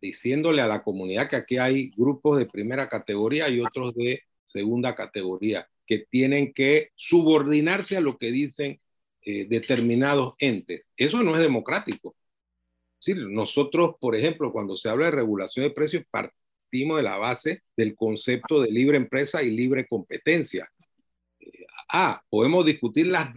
[0.00, 4.94] diciéndole a la comunidad que aquí hay grupos de primera categoría y otros de segunda
[4.94, 8.80] categoría que tienen que subordinarse a lo que dicen
[9.22, 10.88] eh, determinados entes.
[10.96, 12.14] Eso no es democrático.
[13.00, 17.62] Sí, nosotros, por ejemplo, cuando se habla de regulación de precios, partimos de la base
[17.76, 20.70] del concepto de libre empresa y libre competencia.
[21.40, 23.36] Eh, ah, podemos discutir las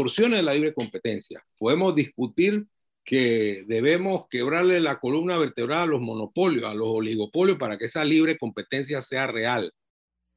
[0.00, 2.64] distorsiones de la libre competencia, podemos discutir
[3.04, 8.04] que debemos quebrarle la columna vertebral a los monopolios, a los oligopolios, para que esa
[8.04, 9.72] libre competencia sea real.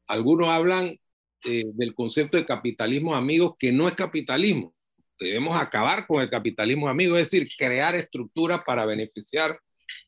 [0.07, 0.97] Algunos hablan
[1.45, 4.73] eh, del concepto de capitalismo amigo, que no es capitalismo.
[5.17, 9.57] Debemos acabar con el capitalismo amigo, es decir, crear estructuras para beneficiar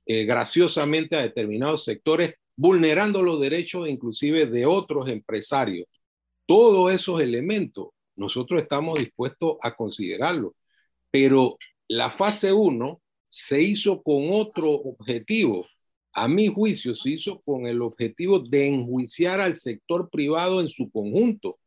[0.05, 5.87] eh, graciosamente a determinados sectores, vulnerando los derechos inclusive de otros empresarios.
[6.45, 10.53] Todos esos elementos nosotros estamos dispuestos a considerarlos,
[11.11, 15.67] pero la fase 1 se hizo con otro objetivo.
[16.13, 20.89] A mi juicio, se hizo con el objetivo de enjuiciar al sector privado en su
[20.89, 21.57] conjunto.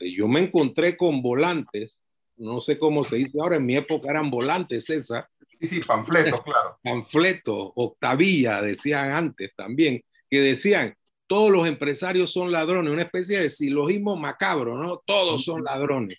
[0.00, 2.00] Yo me encontré con volantes,
[2.38, 5.28] no sé cómo se dice ahora, en mi época eran volantes, César.
[5.60, 6.78] Sí, sí, panfletos, claro.
[6.82, 10.96] Panfletos, octavilla, decían antes también, que decían,
[11.28, 15.02] todos los empresarios son ladrones, una especie de silogismo macabro, ¿no?
[15.06, 16.18] Todos son ladrones.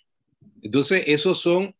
[0.62, 1.74] Entonces, esos son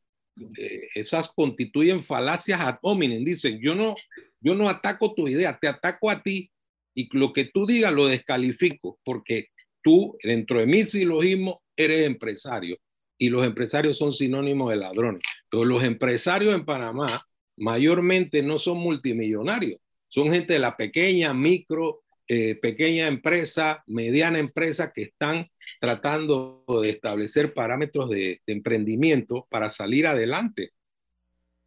[0.57, 3.25] eh, esas constituyen falacias ad hominem.
[3.25, 3.95] Dicen, yo no,
[4.41, 6.51] yo no ataco tu idea, te ataco a ti
[6.95, 9.49] y lo que tú digas lo descalifico porque
[9.83, 12.79] tú, dentro de mi silogismo, eres empresario
[13.17, 15.23] y los empresarios son sinónimos de ladrones.
[15.51, 17.25] Pero los empresarios en Panamá
[17.57, 24.93] mayormente no son multimillonarios, son gente de la pequeña, micro, eh, pequeña empresa, mediana empresa
[24.93, 30.71] que están tratando de establecer parámetros de, emprendimiento para salir adelante.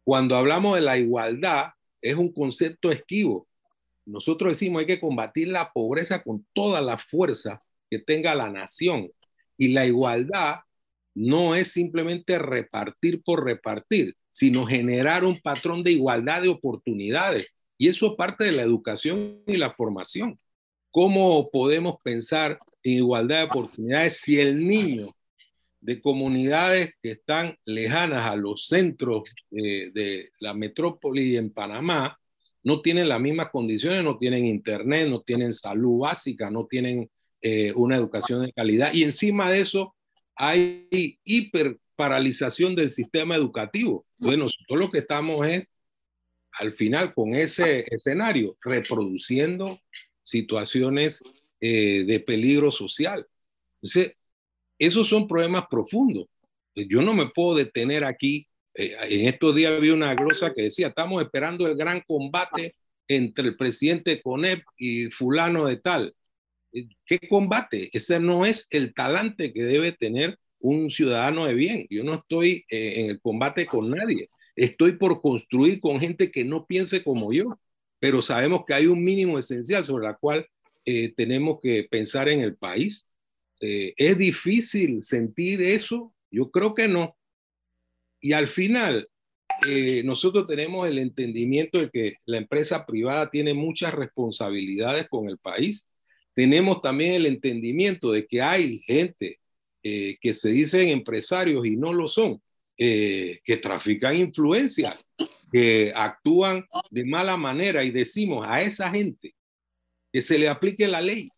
[0.04, 3.46] Cuando hablamos de la igualdad, es un concepto esquivo.
[4.06, 9.10] Nosotros decimos hay que combatir la pobreza con toda la fuerza que tenga la nación.
[9.58, 10.60] Y la igualdad
[11.12, 17.48] no es simplemente repartir por repartir, sino generar un patrón de igualdad de oportunidades.
[17.76, 20.40] Y eso es parte de la educación y la formación.
[20.94, 25.08] ¿Cómo podemos pensar en igualdad de oportunidades si el niño
[25.80, 32.16] de comunidades que están lejanas a los centros de la metrópoli en Panamá
[32.62, 37.10] no tienen las mismas condiciones, no tienen internet, no tienen salud básica, no tienen
[37.42, 39.96] eh, una educación de calidad y encima de eso
[40.36, 44.06] hay hiperparalización del sistema educativo.
[44.18, 45.66] Bueno, nosotros lo que estamos es
[46.52, 49.80] al final con ese escenario reproduciendo
[50.24, 51.22] situaciones
[51.60, 53.24] eh, de peligro social.
[53.80, 54.16] Entonces,
[54.78, 56.26] esos son problemas profundos.
[56.74, 58.48] Yo no me puedo detener aquí.
[58.74, 62.74] Eh, en estos días había una glosa que decía, estamos esperando el gran combate
[63.06, 66.14] entre el presidente Conep y fulano de tal.
[66.72, 67.90] Eh, ¿Qué combate?
[67.92, 71.86] Ese no es el talante que debe tener un ciudadano de bien.
[71.90, 74.30] Yo no estoy en el combate con nadie.
[74.56, 77.58] Estoy por construir con gente que no piense como yo
[78.04, 80.46] pero sabemos que hay un mínimo esencial sobre la cual
[80.84, 83.06] eh, tenemos que pensar en el país.
[83.62, 86.14] Eh, ¿Es difícil sentir eso?
[86.30, 87.16] Yo creo que no.
[88.20, 89.08] Y al final,
[89.66, 95.38] eh, nosotros tenemos el entendimiento de que la empresa privada tiene muchas responsabilidades con el
[95.38, 95.88] país.
[96.34, 99.40] Tenemos también el entendimiento de que hay gente
[99.82, 102.42] que se dicen empresarios y no lo son.
[102.76, 104.92] Eh, que trafican influencia,
[105.52, 109.32] que actúan de mala manera y decimos a esa gente
[110.12, 111.30] que se le aplique la ley,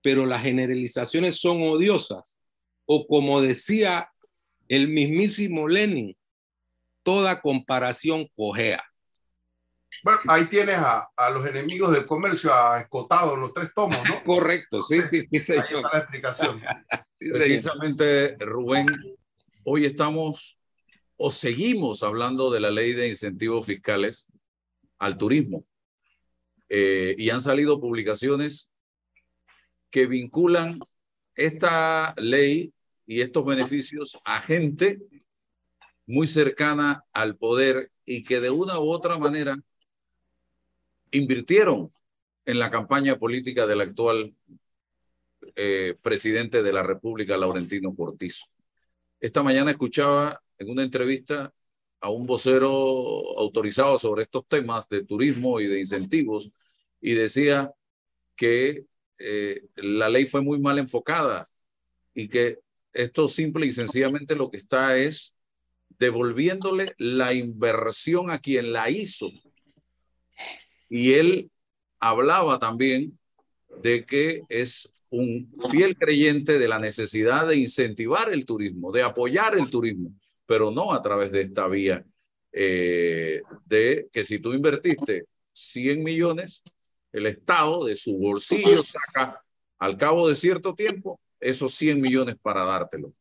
[0.00, 2.38] pero las generalizaciones son odiosas.
[2.86, 4.08] O como decía
[4.68, 6.16] el mismísimo Lenin,
[7.02, 8.84] toda comparación cojea.
[10.04, 14.22] Bueno, ahí tienes a, a, los enemigos del comercio a escotado los tres tomos, ¿no?
[14.24, 15.52] Correcto, sí, sí, sí.
[15.52, 16.60] Ahí está la explicación.
[17.18, 18.86] sí, Precisamente, Rubén,
[19.64, 20.58] hoy estamos
[21.16, 24.26] o seguimos hablando de la ley de incentivos fiscales
[24.98, 25.66] al turismo.
[26.68, 28.68] Eh, y han salido publicaciones
[29.90, 30.78] que vinculan
[31.34, 32.72] esta ley
[33.06, 35.00] y estos beneficios a gente
[36.06, 39.56] muy cercana al poder y que de una u otra manera
[41.10, 41.92] invirtieron
[42.44, 44.34] en la campaña política del actual
[45.56, 48.46] eh, presidente de la República, Laurentino Cortizo.
[49.20, 51.52] Esta mañana escuchaba en una entrevista
[52.00, 56.50] a un vocero autorizado sobre estos temas de turismo y de incentivos
[57.02, 57.70] y decía
[58.34, 58.86] que
[59.18, 61.50] eh, la ley fue muy mal enfocada
[62.14, 62.60] y que
[62.94, 65.34] esto simple y sencillamente lo que está es
[65.98, 69.28] devolviéndole la inversión a quien la hizo.
[70.88, 71.50] Y él
[71.98, 73.18] hablaba también
[73.82, 79.56] de que es un fiel creyente de la necesidad de incentivar el turismo, de apoyar
[79.56, 80.12] el turismo,
[80.46, 82.04] pero no a través de esta vía
[82.52, 86.62] eh, de que si tú invertiste 100 millones,
[87.12, 89.42] el Estado de su bolsillo saca
[89.78, 93.12] al cabo de cierto tiempo esos 100 millones para dártelo.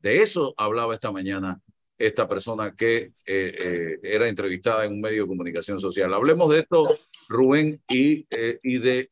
[0.00, 1.60] De eso hablaba esta mañana
[1.98, 6.14] esta persona que eh, eh, era entrevistada en un medio de comunicación social.
[6.14, 6.84] Hablemos de esto,
[7.28, 8.24] Rubén, y,
[8.62, 9.10] y de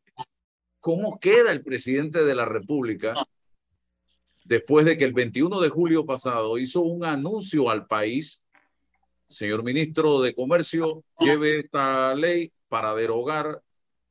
[0.86, 3.26] cómo queda el presidente de la República
[4.44, 8.40] después de que el 21 de julio pasado hizo un anuncio al país,
[9.28, 13.60] señor ministro de Comercio, lleve esta ley para derogar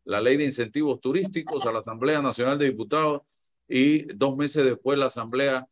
[0.04, 3.22] la ley de incentivos turísticos a la Asamblea Nacional de Diputados
[3.70, 5.66] y dos meses después la Asamblea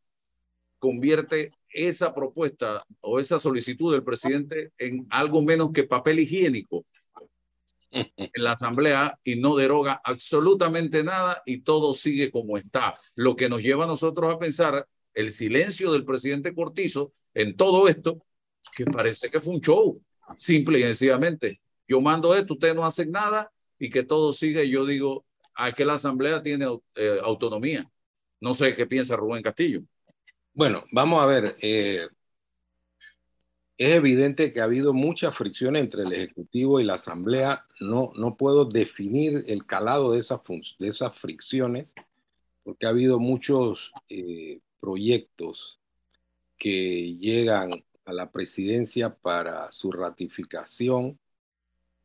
[0.80, 6.86] convierte esa propuesta o esa solicitud del presidente en algo menos que papel higiénico
[7.94, 12.96] en la Asamblea y no deroga absolutamente nada y todo sigue como está.
[13.16, 17.88] Lo que nos lleva a nosotros a pensar el silencio del presidente Cortizo en todo
[17.88, 18.26] esto,
[18.76, 20.02] que parece que fue un show,
[20.38, 21.62] simple y sencillamente.
[21.88, 24.68] Yo mando esto, ustedes no hacen nada y que todo sigue.
[24.70, 25.26] Yo digo,
[25.56, 27.84] a que la Asamblea tiene eh, autonomía.
[28.40, 29.82] No sé qué piensa Rubén Castillo.
[30.54, 31.56] Bueno, vamos a ver.
[31.62, 32.08] Eh,
[33.78, 37.66] es evidente que ha habido mucha fricción entre el Ejecutivo y la Asamblea.
[37.80, 40.40] No, no puedo definir el calado de, esa
[40.80, 41.94] de esas fricciones
[42.64, 45.80] porque ha habido muchos eh, proyectos
[46.58, 47.72] que llegan
[48.06, 51.20] a la presidencia para su ratificación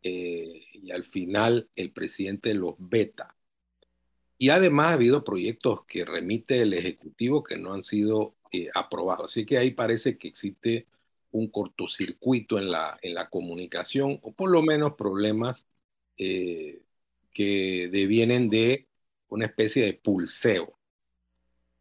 [0.03, 3.37] eh, y al final el presidente los veta.
[4.37, 9.25] Y además ha habido proyectos que remite el Ejecutivo que no han sido eh, aprobado.
[9.25, 10.87] Así que ahí parece que existe
[11.31, 15.67] un cortocircuito en la, en la comunicación o por lo menos problemas
[16.17, 16.81] eh,
[17.33, 18.87] que devienen de
[19.29, 20.79] una especie de pulseo.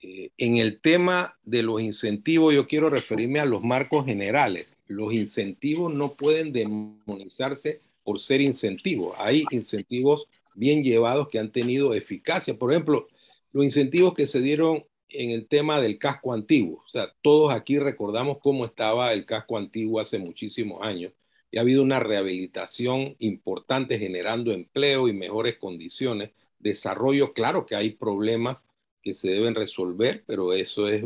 [0.02, 4.68] Eh, en el tema de los incentivos, yo quiero referirme a los marcos generales.
[4.86, 9.16] Los incentivos no pueden demonizarse por ser incentivos.
[9.18, 12.58] Hay incentivos bien llevados que han tenido eficacia.
[12.58, 13.08] Por ejemplo,
[13.52, 16.84] los incentivos que se dieron en el tema del casco antiguo.
[16.86, 21.14] O sea, todos aquí recordamos cómo estaba el casco antiguo hace muchísimos años
[21.52, 26.32] y ha habido una rehabilitación importante generando empleo y mejores condiciones.
[26.60, 28.66] Desarrollo, claro que hay problemas
[29.02, 31.04] que se deben resolver, pero eso es,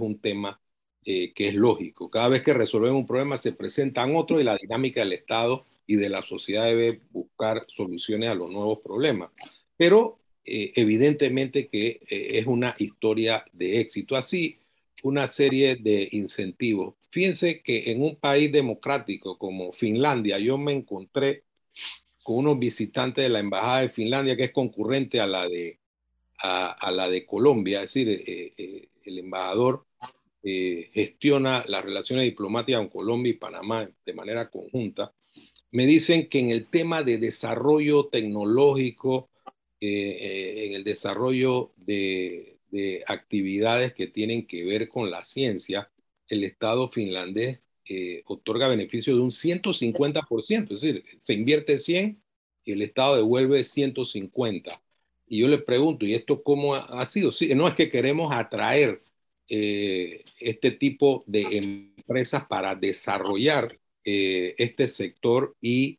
[0.00, 0.60] un tema
[1.04, 2.10] eh, que es lógico.
[2.10, 5.96] Cada vez que resolvemos un problema se presentan otros y la dinámica del Estado y
[5.96, 9.30] de la sociedad debe buscar soluciones a los nuevos problemas.
[9.76, 14.16] Pero eh, evidentemente que eh, es una historia de éxito.
[14.16, 14.58] Así,
[15.02, 16.94] una serie de incentivos.
[17.10, 21.44] Fíjense que en un país democrático como Finlandia, yo me encontré
[22.22, 25.78] con unos visitantes de la Embajada de Finlandia, que es concurrente a la de,
[26.38, 29.84] a, la de Colombia, es decir, eh, el embajador
[30.42, 35.12] gestiona las relaciones diplomáticas con Colombia y Panamá de manera conjunta.
[35.70, 39.28] Me dicen que en el tema de desarrollo tecnológico,
[39.80, 42.54] eh, en el desarrollo de,
[43.06, 45.90] actividades que tienen que ver con la ciencia,
[46.28, 52.20] el Estado finlandés eh, otorga beneficios de un 150%, es decir, se invierte 100
[52.64, 54.82] y el Estado devuelve 150.
[55.28, 57.30] Y yo le pregunto, ¿y esto cómo ha, sido?
[57.56, 59.02] No es que queremos atraer
[59.48, 65.98] eh, este tipo de empresas para desarrollar este sector y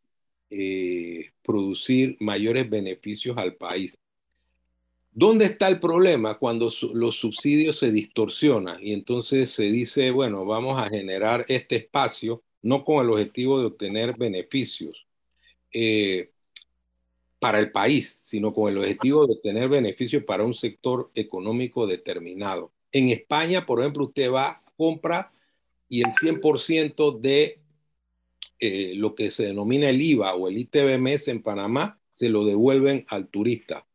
[0.50, 3.98] eh, producir mayores beneficios al país.
[5.12, 6.38] ¿Dónde está el problema?
[6.38, 12.44] Cuando los subsidios se distorsionan y entonces se dice, bueno, vamos a generar este espacio
[12.62, 15.06] no con el objetivo de obtener beneficios.
[15.74, 16.32] eh,
[17.40, 22.74] para el país, sino con el objetivo de tener beneficios para un sector económico determinado.
[22.92, 25.32] En España, por ejemplo, usted va, compra
[25.88, 27.59] y el 100% de
[28.60, 33.06] eh, lo que se denomina el IVA o el ITBMS en Panamá se lo devuelven
[33.08, 33.86] al turista.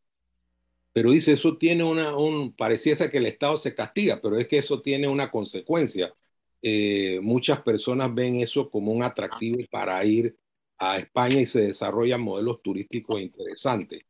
[0.92, 4.58] Pero dice, eso tiene una, un, pareciese que el Estado se castiga, pero es que
[4.58, 6.14] eso tiene una consecuencia.
[6.62, 10.36] Eh, muchas personas ven eso como un atractivo para ir
[10.78, 14.04] a España y se desarrollan modelos turísticos interesantes.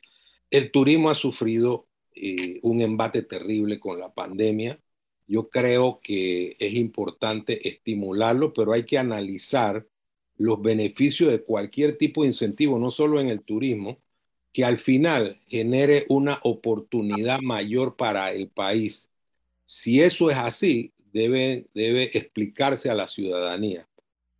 [0.51, 4.79] El turismo ha sufrido eh, un embate terrible con la pandemia.
[5.27, 9.85] Yo creo que es importante estimularlo, pero hay que analizar
[10.37, 13.99] los beneficios de cualquier tipo de incentivo, no solo en el turismo,
[14.53, 19.11] que al final genere una oportunidad mayor para el país.
[19.65, 23.89] Si eso es así, debe, debe explicarse a la ciudadanía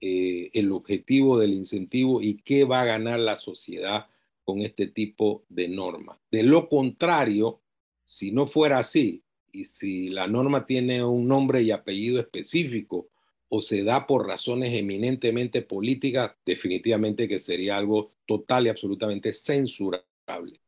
[0.01, 4.07] eh, el objetivo del incentivo y qué va a ganar la sociedad
[4.45, 6.21] con este tipo de norma.
[6.31, 7.61] De lo contrario,
[8.05, 13.09] si no fuera así, y si la norma tiene un nombre y apellido específico
[13.49, 20.61] o se da por razones eminentemente políticas, definitivamente que sería algo total y absolutamente censurable.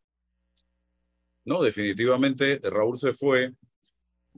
[1.44, 3.52] No, definitivamente Raúl se fue.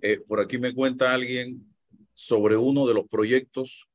[0.01, 1.67] Eh, por aquí me cuenta alguien
[2.15, 3.89] sobre uno de los proyectos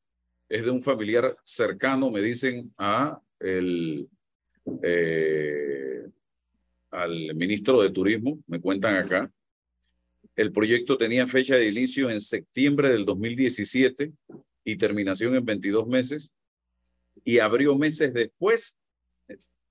[0.50, 4.08] es de un familiar cercano, me dicen a el,
[4.84, 6.06] eh,
[6.92, 9.32] al ministro de Turismo, me cuentan acá.
[10.36, 14.12] El proyecto tenía fecha de inicio en septiembre del 2017
[14.64, 16.32] y terminación en 22 meses
[17.24, 18.76] y abrió meses después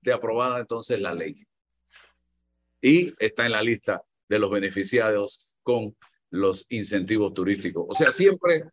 [0.01, 1.45] de aprobada entonces la ley.
[2.81, 5.95] Y está en la lista de los beneficiados con
[6.29, 7.85] los incentivos turísticos.
[7.87, 8.65] O sea, siempre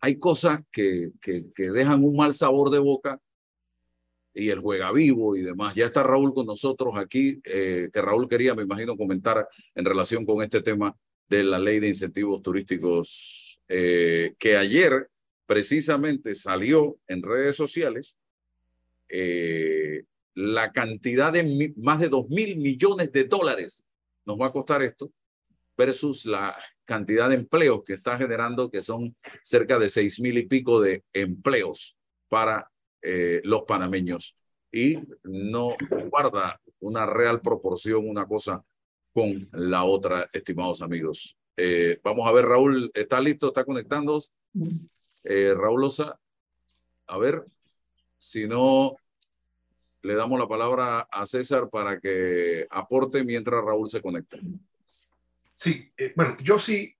[0.00, 3.20] hay cosas que, que, dejan un mal sabor de boca
[4.38, 5.74] y el juega vivo y demás.
[5.74, 10.24] Ya está Raúl con nosotros aquí, eh, que Raúl quería, me imagino, comentar en relación
[10.24, 10.94] con este tema
[11.28, 15.08] de la ley de incentivos turísticos, eh, que ayer
[15.44, 18.16] precisamente salió en redes sociales
[19.08, 23.82] eh, la cantidad de más de dos mil millones de dólares
[24.24, 25.10] nos va a costar esto
[25.76, 30.46] versus la cantidad de empleos que está generando, que son cerca de seis mil y
[30.46, 31.96] pico de empleos
[32.28, 32.70] para
[33.02, 34.36] eh, los panameños.
[34.70, 35.76] Y no
[36.10, 38.62] guarda una real proporción una cosa
[39.12, 41.36] con la otra, estimados amigos.
[41.56, 43.48] Eh, vamos a ver, Raúl, ¿está listo?
[43.48, 44.22] ¿Está conectando?
[45.24, 46.18] Eh, Raúl Osa,
[47.06, 47.44] a ver,
[48.18, 48.96] si no,
[50.02, 54.38] le damos la palabra a César para que aporte mientras Raúl se conecta.
[55.56, 56.94] Sí, eh, bueno, yo sí,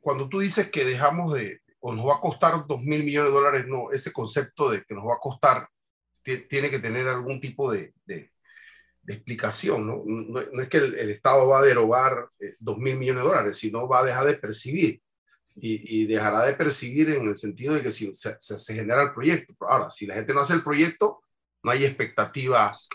[0.00, 3.38] cuando tú dices que dejamos de, o nos va a costar dos mil millones de
[3.38, 5.68] dólares, no, ese concepto de que nos va a costar
[6.22, 8.30] tiene que tener algún tipo de, de,
[9.08, 10.04] explicación, ¿no?
[10.06, 10.62] ¿no?
[10.62, 13.98] es que el, Estado va a derogar eh, dos mil millones de dólares, sino va
[13.98, 15.02] a dejar de percibir.
[15.56, 19.12] Y, y dejará de percibir en el sentido de que si se, se, genera el
[19.12, 19.54] proyecto.
[19.60, 21.20] Ahora, si la gente no hace el proyecto,
[21.62, 22.88] no hay expectativas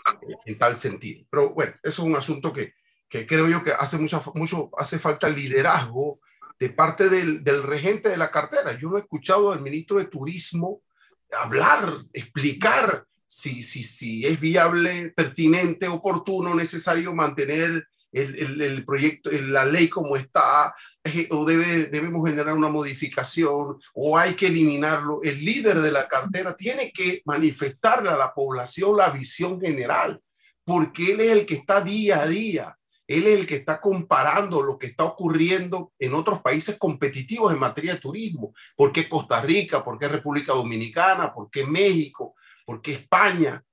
[0.44, 1.24] en tal sentido.
[1.30, 2.72] Pero bueno, eso es un asunto que,
[3.08, 6.20] que creo yo que hace mucho, mucho hace falta liderazgo
[6.58, 8.78] de parte del, regente de la cartera.
[8.78, 10.82] Yo no he escuchado al ministro de Turismo
[11.30, 19.30] hablar, explicar si, si, si es viable, pertinente, oportuno, necesario mantener el, el, el proyecto,
[19.30, 25.20] la ley como está, eh, o debe, debemos generar una modificación, o hay que eliminarlo.
[25.22, 30.20] El líder de la cartera tiene que manifestarle a la población la visión general,
[30.64, 32.77] porque él es el que está día a día
[33.08, 37.58] él es el que está comparando lo que está ocurriendo en otros países competitivos en
[37.58, 38.54] materia de turismo.
[38.76, 39.82] ¿Por qué Costa Rica?
[39.82, 41.32] ¿Por qué República Dominicana?
[41.32, 42.34] ¿Por qué México?
[42.66, 43.64] ¿Por qué España?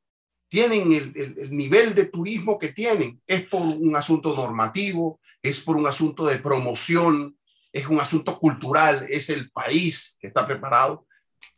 [0.48, 3.22] Tienen el, nivel de turismo que tienen.
[3.28, 7.38] Es por un asunto normativo, es por un asunto de promoción,
[7.74, 11.08] es un asunto cultural, es el país que está preparado.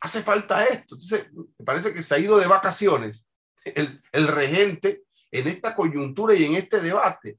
[0.00, 0.96] Hace falta esto.
[0.96, 3.24] Entonces, me parece que se ha ido de vacaciones
[3.64, 7.38] el, el regente en esta coyuntura y en este debate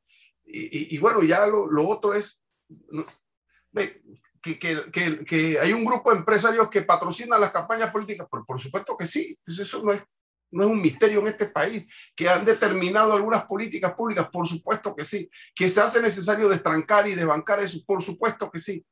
[0.52, 2.43] y, bueno, ya lo, lo otro es
[4.41, 4.60] que,
[4.91, 8.28] que, que, hay un grupo de empresarios que patrocinan las campañas políticas.
[8.30, 10.02] Por, por supuesto que sí, pues eso no es,
[10.52, 11.86] no es un misterio en este país.
[12.16, 15.30] Que han determinado algunas políticas públicas, por supuesto que sí.
[15.54, 18.86] Que se hace necesario destrancar y desbancar eso, por supuesto que sí.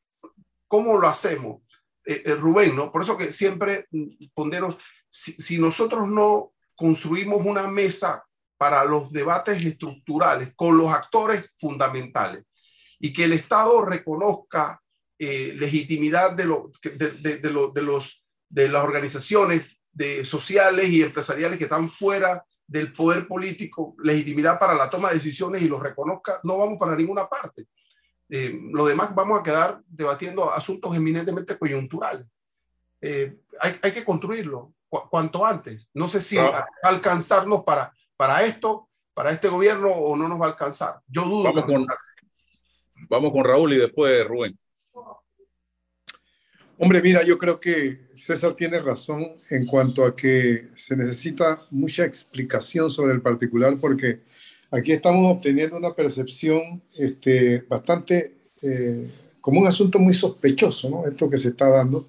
[0.68, 1.62] ¿Cómo lo hacemos?
[2.06, 2.92] Eh, eh, Rubén, ¿no?
[2.92, 3.88] Por eso que siempre
[4.34, 4.78] pondero,
[5.10, 8.24] si, si nosotros no construimos una mesa
[8.58, 12.44] para los debates estructurales con los actores fundamentales
[13.00, 14.82] y que el Estado reconozca
[15.20, 21.58] eh, legitimidad de, lo, de, de, de, los, de las organizaciones de sociales y empresariales
[21.58, 26.40] que están fuera del poder político, legitimidad para la toma de decisiones y los reconozca,
[26.44, 27.66] no vamos para ninguna parte.
[28.30, 32.28] Eh, lo demás vamos a quedar debatiendo asuntos eminentemente coyunturales.
[33.00, 35.88] Eh, hay, hay, que construirlo cuanto antes.
[35.94, 36.38] No sé si
[36.84, 41.00] alcanzarnos para, para esto, para este gobierno o no nos va a alcanzar.
[41.08, 41.44] Yo dudo.
[41.44, 41.88] Vamos, con,
[43.10, 44.58] vamos con Raúl y después Rubén.
[46.80, 52.06] Hombre, mira, yo creo que César tiene razón en cuanto a que se necesita mucha
[52.06, 54.20] explicación sobre el particular porque
[54.70, 59.10] aquí estamos obteniendo una percepción este, bastante eh,
[59.42, 61.08] como un asunto muy sospechoso, ¿no?
[61.08, 62.08] Esto que se está dando.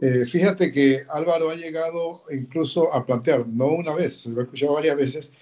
[0.00, 4.74] Eh, fíjate que Álvaro ha llegado incluso a plantear, no una vez, lo he escuchado
[4.74, 5.32] varias veces,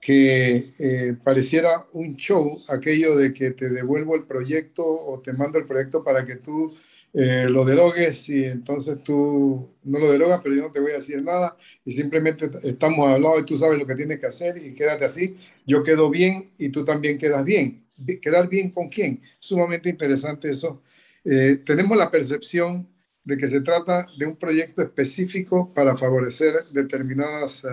[0.00, 5.58] que eh, pareciera un show aquello de que te devuelvo el proyecto o te mando
[5.58, 6.74] el proyecto para que tú
[7.12, 10.96] eh, lo derogues y entonces tú no lo derogas, pero yo no te voy a
[10.96, 14.74] decir nada y simplemente estamos hablando y tú sabes lo que tienes que hacer y
[14.74, 15.36] quédate así.
[15.66, 17.84] Yo quedo bien y tú también quedas bien.
[18.22, 19.20] ¿Quedar bien con quién?
[19.38, 20.82] Sumamente interesante eso.
[21.22, 22.88] Tenemos la percepción
[23.30, 27.68] de que se trata de un proyecto específico para favorecer determinados uh,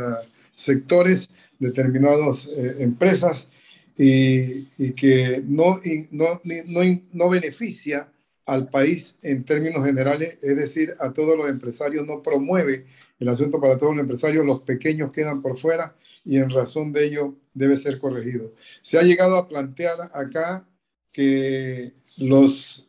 [0.53, 2.47] sectores, determinadas
[2.79, 3.47] empresas
[3.97, 5.81] y, y, que no,
[6.11, 8.07] no, no, no beneficia
[8.45, 12.85] al país en términos generales, es decir, a todos los empresarios, no promueve
[13.19, 17.05] el asunto para todos los empresarios, los pequeños quedan por fuera y en razón de
[17.05, 18.53] ello debe ser corregido.
[18.81, 20.67] Se ha llegado a plantear acá
[21.11, 22.87] que los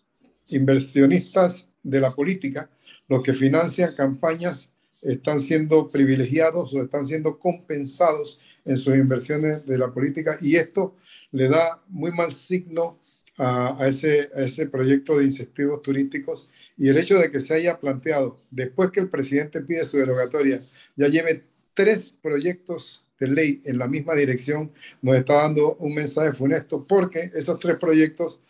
[0.48, 2.70] inversionistas de la política,
[3.08, 4.70] los que financian campañas,
[5.02, 10.96] están siendo privilegiados o están siendo compensados en sus inversiones de la política y esto
[11.30, 12.98] le da muy mal signo
[13.38, 18.40] a, ese, ese proyecto de incentivos turísticos y el hecho de que se haya planteado,
[18.50, 20.60] después que el presidente pide su derogatoria,
[20.96, 21.42] ya lleve
[21.74, 27.30] tres proyectos de ley en la misma dirección, nos está dando un mensaje funesto porque
[27.34, 28.40] esos tres proyectos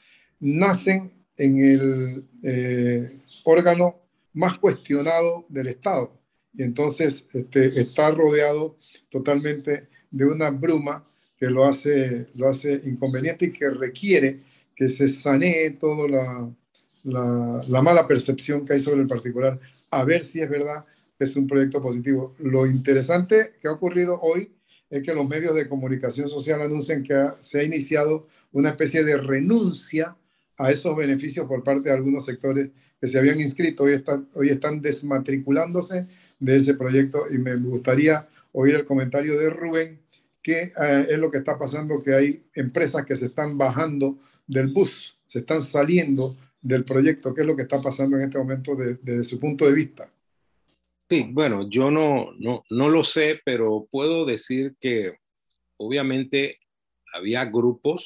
[0.41, 3.09] nacen en el eh,
[3.45, 3.97] órgano
[4.33, 6.13] más cuestionado del Estado.
[6.53, 8.77] Y entonces este, está rodeado
[9.11, 14.41] totalmente de una bruma que lo hace, lo hace inconveniente y que requiere
[14.75, 16.51] que se sanee toda la,
[17.05, 19.59] la, mala percepción que hay sobre el particular,
[19.91, 20.85] a ver si es verdad
[21.17, 22.35] que es un proyecto positivo.
[22.39, 24.53] Lo interesante que ha ocurrido hoy
[24.91, 29.17] es que los medios de comunicación social anuncian que se ha iniciado una especie de
[29.17, 30.17] renuncia
[30.59, 33.85] a esos beneficios por parte de algunos sectores que se habían inscrito.
[33.85, 36.07] Hoy están, hoy están desmatriculándose
[36.39, 40.01] de ese proyecto y me gustaría oír el comentario de Rubén,
[40.43, 44.69] que eh, es lo que está pasando, que hay empresas que se están bajando del
[44.69, 48.75] bus, se están saliendo del proyecto, ¿qué es lo que está pasando en este momento
[48.75, 50.11] desde su punto de vista?
[51.09, 55.15] Sí, bueno, yo no, no, no lo sé, pero puedo decir que
[55.77, 56.59] obviamente
[57.15, 58.05] había grupos,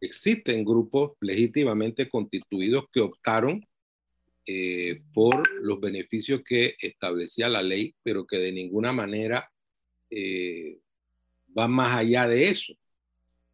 [0.00, 3.66] existen grupos legítimamente constituidos que optaron
[4.46, 9.50] eh, por los beneficios que establecía la ley, pero que de ninguna manera
[10.10, 10.78] eh,
[11.48, 12.72] van más allá de eso.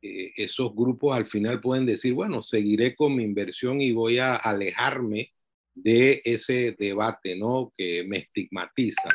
[0.03, 4.37] Eh, esos grupos al final pueden decir, bueno, seguiré con mi inversión y voy a
[4.37, 5.33] alejarme
[5.75, 7.73] de ese debate, ¿no?
[7.77, 9.09] Que me estigmatiza.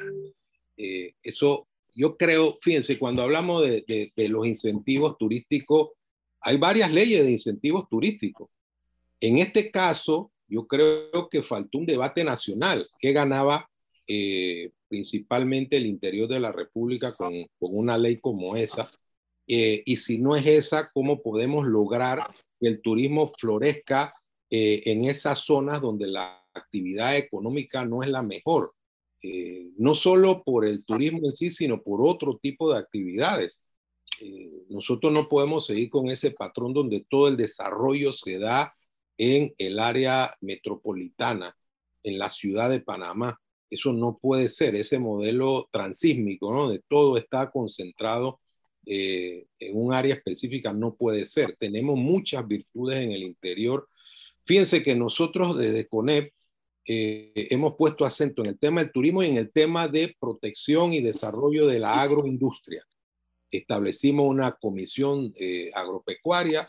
[0.78, 5.92] Eh, eso, yo creo, fíjense, cuando hablamos de, de, los incentivos turísticos,
[6.42, 8.50] hay varias leyes de incentivos turísticos.
[9.20, 13.70] En este caso, yo creo que faltó un debate nacional que ganaba
[14.08, 18.90] eh, principalmente el interior de la República con, una ley como esa,
[19.48, 22.20] eh, y si no es esa, ¿cómo podemos lograr
[22.60, 24.14] que el turismo florezca
[24.50, 28.74] eh, en esas zonas donde la actividad económica no es la mejor?
[29.78, 33.64] No solo por el turismo en sí, sino por otro tipo de actividades.
[34.70, 38.76] Nosotros no podemos seguir con ese patrón donde todo el desarrollo se da
[39.18, 41.56] en el área metropolitana,
[42.04, 43.40] en la ciudad de Panamá.
[43.70, 46.70] Eso no puede ser, ese modelo transísmico, ¿no?
[46.70, 48.40] De todo está concentrado
[48.86, 51.56] eh, en un área específica no puede ser.
[51.60, 53.88] Tenemos muchas virtudes en el interior.
[54.46, 56.34] Fíjense que nosotros desde CONEP
[56.88, 60.94] eh, hemos puesto acento en el tema del turismo y en el tema de protección
[60.94, 62.84] y desarrollo de la agroindustria.
[63.52, 66.68] Establecimos una comisión eh, agropecuaria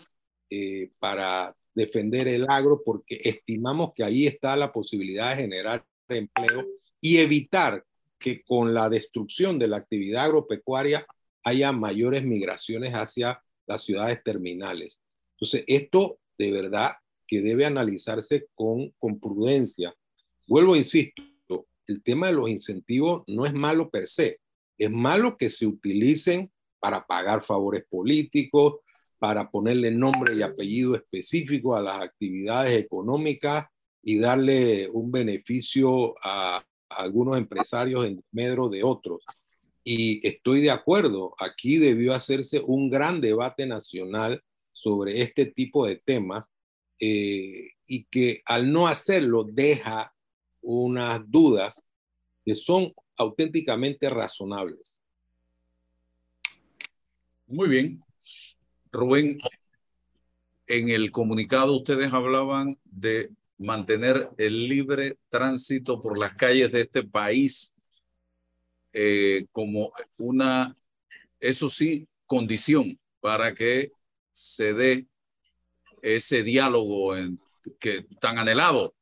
[0.98, 6.66] para defender el agro porque estimamos que ahí está la posibilidad de generar empleo
[7.00, 7.84] y evitar
[8.18, 11.06] que con la destrucción de la actividad agropecuaria
[11.42, 15.00] haya mayores migraciones hacia las ciudades terminales.
[15.34, 16.92] Entonces, esto de verdad
[17.26, 19.94] que debe analizarse con, con prudencia.
[20.46, 21.22] Vuelvo, insisto,
[21.86, 24.38] el tema de los incentivos no es malo per se,
[24.78, 26.51] es malo que se utilicen
[26.82, 28.80] para pagar favores políticos,
[29.20, 33.66] para ponerle nombre y apellido específico a las actividades económicas
[34.02, 39.22] y darle un beneficio a, algunos empresarios en medro de otros.
[39.84, 46.02] Y estoy de acuerdo, aquí debió hacerse un gran debate nacional sobre este tipo de
[46.04, 46.50] temas
[46.98, 50.12] eh, y que al no hacerlo deja
[50.60, 51.82] unas dudas
[52.44, 55.01] que son auténticamente razonables.
[57.52, 58.02] Muy bien.
[58.90, 59.38] Rubén,
[60.66, 63.28] en el comunicado ustedes hablaban de
[63.58, 67.74] mantener el libre tránsito por las calles de este país
[68.94, 70.74] eh, como una,
[71.40, 73.92] eso sí, condición para que
[74.32, 75.06] se dé
[76.00, 77.14] ese diálogo
[77.78, 78.94] que tan anhelado.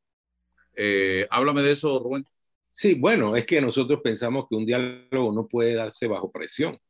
[0.75, 2.27] Eh, háblame de eso, Rubén.
[2.73, 6.81] Sí, bueno, es que nosotros pensamos que un diálogo no puede darse bajo presión,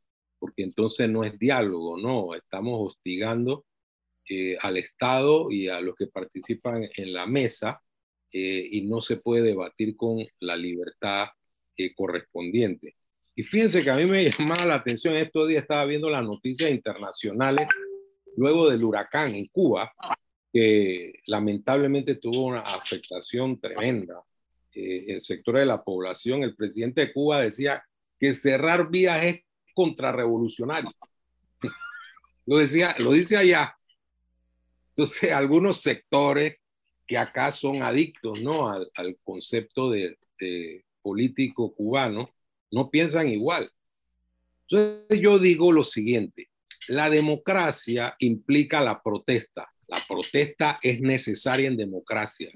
[0.41, 3.63] porque entonces no es diálogo, no, estamos hostigando
[4.27, 7.79] eh, al Estado y a los que participan en la mesa
[8.33, 11.27] eh, y no se puede debatir con la libertad
[11.77, 12.95] eh, correspondiente.
[13.35, 16.71] Y fíjense que a mí me llamaba la atención, estos días estaba viendo las noticias
[16.71, 17.67] internacionales
[18.35, 19.93] luego del huracán en Cuba,
[20.51, 24.23] que lamentablemente tuvo una afectación tremenda
[24.73, 26.41] eh, en sectores de la población.
[26.41, 27.83] El presidente de Cuba decía
[28.17, 29.41] que cerrar vías es
[29.73, 30.91] contrarrevolucionario.
[32.45, 33.75] lo, decía, lo dice allá.
[34.89, 36.57] Entonces, algunos sectores
[37.07, 38.69] que acá son adictos ¿no?
[38.69, 42.29] al, concepto de, de, político cubano
[42.71, 43.71] no piensan igual.
[44.67, 46.49] Entonces, yo digo lo siguiente,
[46.87, 49.69] la democracia implica la protesta.
[49.87, 52.49] La protesta es necesaria en democracia.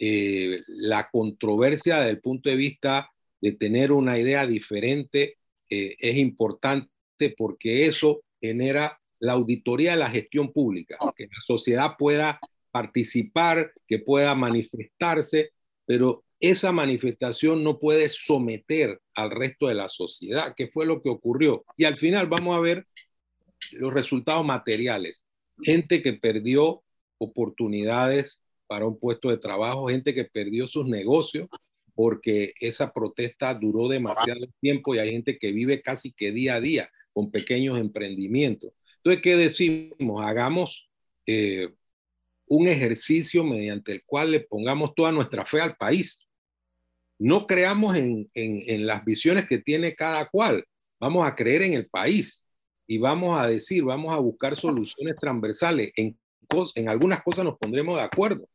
[0.00, 3.10] Eh, la controversia desde el punto de vista
[3.40, 5.38] de tener una idea diferente
[5.70, 6.88] eh, es importante
[7.36, 12.38] porque eso genera la auditoría de la gestión pública, que la sociedad pueda
[12.70, 15.50] participar, que pueda manifestarse,
[15.84, 21.10] pero esa manifestación no puede someter al resto de la sociedad, que fue lo que
[21.10, 21.64] ocurrió.
[21.76, 22.86] Y al final vamos a ver
[23.72, 25.26] los resultados materiales.
[25.60, 26.82] Gente que perdió
[27.18, 31.48] oportunidades para un puesto de trabajo, gente que perdió sus negocios
[31.98, 36.60] porque esa protesta duró demasiado tiempo y hay gente que vive casi que día a
[36.60, 38.70] día con pequeños emprendimientos.
[38.98, 40.24] Entonces, ¿qué decimos?
[40.24, 40.88] Hagamos
[41.26, 41.70] eh,
[42.46, 46.24] un ejercicio mediante el cual le pongamos toda nuestra fe al país.
[47.18, 50.64] No creamos en, en, las visiones que tiene cada cual.
[51.00, 52.46] Vamos a creer en el país
[52.86, 55.90] y vamos a decir, vamos a buscar soluciones transversales.
[55.96, 56.16] En,
[56.76, 58.48] en algunas cosas nos pondremos de acuerdo.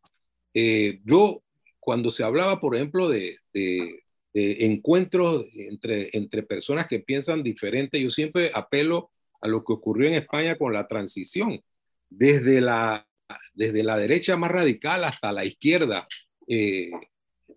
[0.53, 1.42] Eh, yo,
[1.84, 4.03] cuando se hablaba, por ejemplo, de, de,
[4.34, 9.11] de, encuentros entre, entre personas que piensan diferente, yo siempre apelo
[9.41, 11.59] a lo que ocurrió en España con la transición.
[12.09, 13.05] Desde la,
[13.53, 16.05] desde la derecha más radical hasta la izquierda
[16.47, 16.91] eh,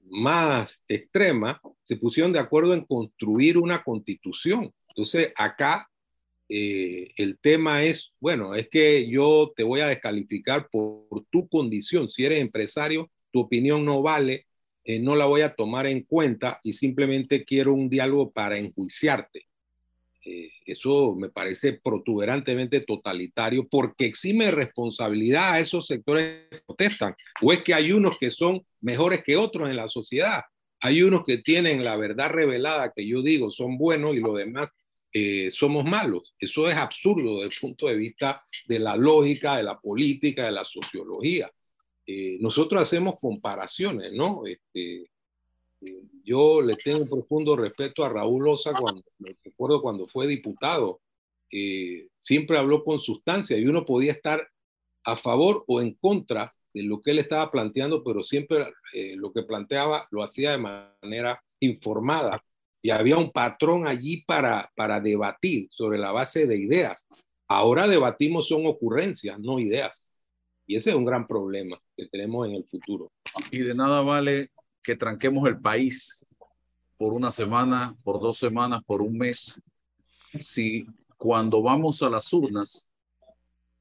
[0.08, 4.72] más extrema, se pusieron de acuerdo en construir una constitución.
[4.88, 5.88] Entonces, acá
[6.48, 11.48] eh, el tema es, bueno, es que yo te voy a descalificar por, por tu
[11.48, 12.08] condición.
[12.08, 14.46] Si eres empresario, tu opinión no vale,
[14.82, 19.44] eh, no la voy a tomar en cuenta y simplemente quiero un diálogo para enjuiciarte.
[20.24, 27.14] Eh, eso me parece protuberantemente totalitario porque exime responsabilidad a esos sectores que protestan.
[27.42, 30.40] O es que hay unos que son mejores que otros en la sociedad.
[30.80, 34.70] Hay unos que tienen la verdad revelada, que yo digo son buenos y los demás
[35.12, 36.34] eh, somos malos.
[36.40, 40.52] Eso es absurdo desde el punto de vista de la lógica, de la política, de
[40.52, 41.50] la sociología.
[42.06, 44.46] Eh, nosotros hacemos comparaciones, ¿no?
[44.46, 45.10] Este,
[45.80, 49.02] eh, yo le tengo un profundo respeto a Raúl Osa cuando,
[49.44, 51.00] recuerdo cuando fue diputado,
[51.52, 54.48] eh, siempre habló con sustancia y uno podía estar
[55.04, 59.32] a favor o en contra de lo que él estaba planteando, pero siempre eh, lo
[59.32, 62.42] que planteaba lo hacía de manera informada
[62.82, 67.06] y había un patrón allí para, para debatir sobre la base de ideas.
[67.48, 70.10] Ahora debatimos son ocurrencias, no ideas.
[70.66, 73.10] Y ese es un gran problema que tenemos en el futuro.
[73.50, 74.50] Y de nada vale
[74.82, 76.20] que tranquemos el país
[76.96, 79.60] por una semana, por dos semanas, por un mes,
[80.38, 80.86] si
[81.16, 82.88] cuando vamos a las urnas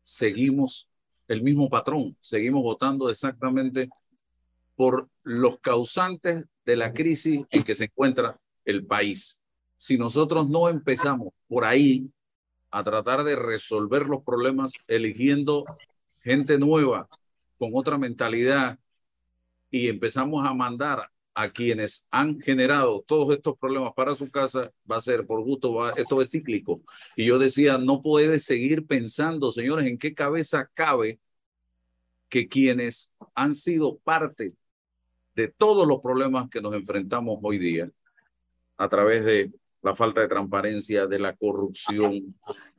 [0.02, 0.90] seguimos
[1.28, 3.90] el mismo patrón, seguimos votando exactamente
[4.76, 9.42] por los causantes de la crisis en que se encuentra el país.
[9.78, 12.10] Si nosotros no empezamos por ahí
[12.72, 15.64] a tratar de resolver los problemas eligiendo
[16.22, 17.08] gente nueva
[17.58, 18.80] con otra mentalidad
[19.70, 24.98] y empezamos a mandar a quienes han generado todos estos problemas para su casa va
[24.98, 26.82] a ser por gusto, va, esto es cíclico.
[27.18, 31.20] Y yo decía, no puede seguir pensando, señores, en qué cabeza cabe
[32.30, 34.54] que quienes han sido parte
[35.36, 37.92] de todos los problemas que nos enfrentamos hoy día
[38.78, 39.52] a través de
[39.82, 42.36] la falta de transparencia, de la corrupción,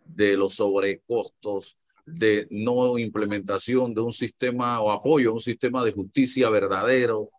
[0.06, 5.92] de los sobrecostos, de no implementación de un sistema o apoyo a un sistema de
[5.92, 7.30] justicia verdadero,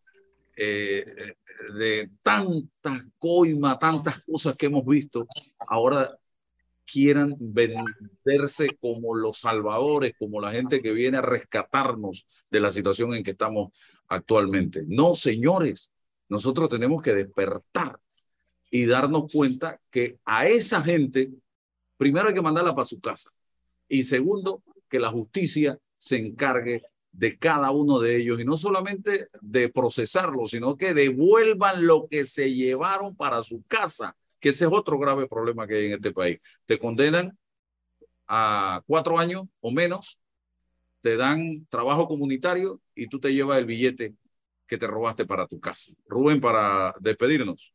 [0.55, 1.35] eh,
[1.77, 5.25] de tantas coima, tantas cosas que hemos visto,
[5.59, 6.17] ahora
[6.85, 13.13] quieran venderse como los salvadores, como la gente que viene a rescatarnos de la situación
[13.13, 13.71] en que estamos
[14.07, 14.83] actualmente.
[14.87, 15.91] No, señores,
[16.29, 17.99] nosotros tenemos que despertar
[18.69, 21.31] y darnos cuenta que a esa gente,
[21.97, 23.31] primero hay que mandarla para su casa
[23.87, 29.27] y segundo, que la justicia se encargue de cada uno de ellos y no solamente
[29.41, 34.71] de procesarlo, sino que devuelvan lo que se llevaron para su casa, que ese es
[34.71, 36.39] otro grave problema que hay en este país.
[36.65, 37.37] Te condenan
[38.27, 40.19] a cuatro años o menos,
[41.01, 44.13] te dan trabajo comunitario y tú te llevas el billete
[44.67, 45.91] que te robaste para tu casa.
[46.07, 47.73] Rubén, para despedirnos.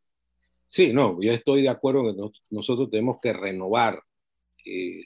[0.69, 4.03] Sí, no, yo estoy de acuerdo que nosotros tenemos que renovar,
[4.65, 5.05] eh,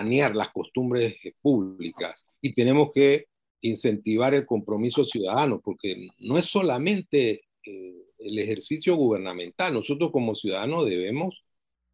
[0.00, 3.26] sanear las costumbres públicas y tenemos que
[3.60, 10.86] incentivar el compromiso ciudadano, porque no es solamente eh, el ejercicio gubernamental, nosotros como ciudadanos
[10.86, 11.44] debemos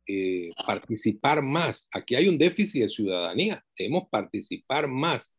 [0.06, 1.88] eh, participar más.
[1.92, 5.34] Aquí hay un déficit de ciudadanía, debemos participar más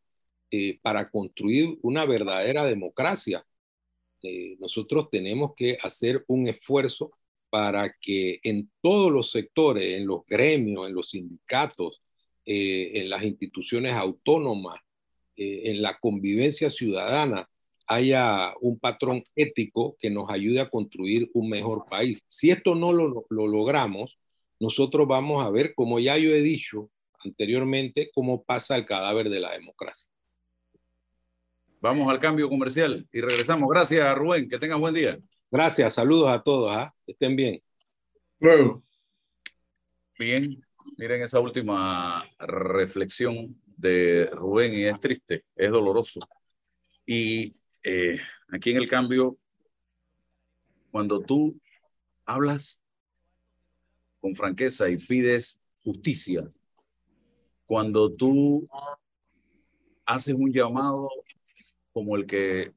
[0.50, 3.44] eh, para construir una verdadera democracia.
[4.58, 7.12] nosotros tenemos que hacer un esfuerzo
[7.50, 12.02] para que en todos los sectores, en los gremios, en los sindicatos,
[12.50, 14.80] en las instituciones autónomas,
[15.36, 17.48] eh, en la convivencia ciudadana
[17.86, 22.18] haya un patrón ético que nos ayude a construir un mejor país.
[22.28, 24.18] Si esto no lo, lo logramos,
[24.60, 26.90] nosotros vamos a ver, como ya yo he dicho
[27.24, 30.08] anteriormente, cómo pasa el cadáver de la democracia.
[31.80, 33.68] Vamos al cambio comercial y regresamos.
[33.68, 34.48] Gracias, Rubén.
[34.48, 35.18] Que tengan buen día.
[35.50, 35.94] Gracias.
[35.94, 36.70] Saludos a todos.
[36.72, 36.92] ¿ah?
[37.06, 37.62] Estén bien.
[38.40, 38.82] Luego.
[40.18, 40.67] Bien.
[40.96, 46.20] Miren esa última reflexión de Rubén y es triste, es doloroso.
[47.06, 48.18] Y eh,
[48.50, 49.38] aquí en el cambio,
[50.90, 51.60] cuando tú
[52.24, 52.80] hablas
[54.20, 56.50] con franqueza y pides justicia,
[57.66, 58.68] cuando tú
[60.04, 61.08] haces un llamado
[61.92, 62.72] como el que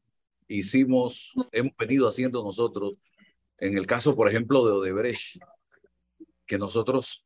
[0.47, 2.93] hicimos, hemos venido haciendo nosotros,
[3.57, 5.41] en el caso, por ejemplo, de Odebrecht,
[6.45, 7.24] que nosotros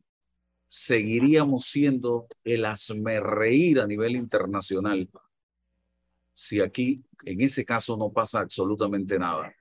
[0.77, 5.09] seguiríamos siendo el asmerreír a nivel internacional
[6.33, 9.55] si aquí, en ese caso, no pasa absolutamente nada.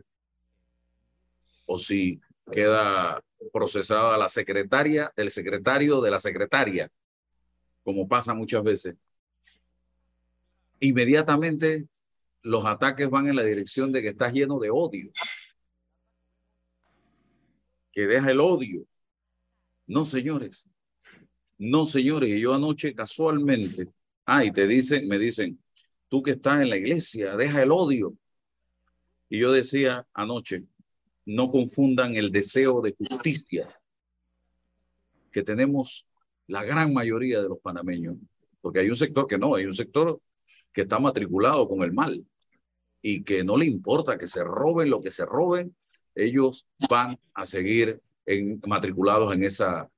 [1.67, 6.91] O si queda procesada la secretaria del secretario de la secretaria,
[7.85, 8.97] como pasa muchas veces.
[10.81, 11.87] Inmediatamente
[12.43, 15.13] los ataques van en la dirección de que estás lleno de odio,
[17.93, 18.85] que deja el odio.
[19.87, 20.69] No, señores,
[21.59, 23.89] no, señores, yo anoche casualmente,
[24.27, 25.63] ah, te dicen, me dicen,
[26.09, 28.15] tú que estás en la iglesia, deja el odio.
[29.29, 30.65] Y yo decía anoche,
[31.27, 33.69] no confundan el deseo de justicia
[35.33, 36.07] que tenemos
[36.47, 38.17] la gran mayoría de los panameños,
[38.61, 40.21] porque hay un sector que no, hay un sector
[40.73, 42.25] que está matriculado con el mal
[43.01, 45.75] y que no le importa que se roben lo que se roben,
[46.15, 48.01] ellos van a seguir
[48.67, 49.91] matriculados en esa,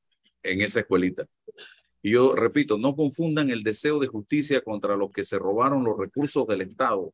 [0.42, 1.26] en esa escuelita.
[2.06, 5.98] Y yo repito, no confundan el deseo de justicia contra los que se robaron los
[5.98, 7.12] recursos del Estado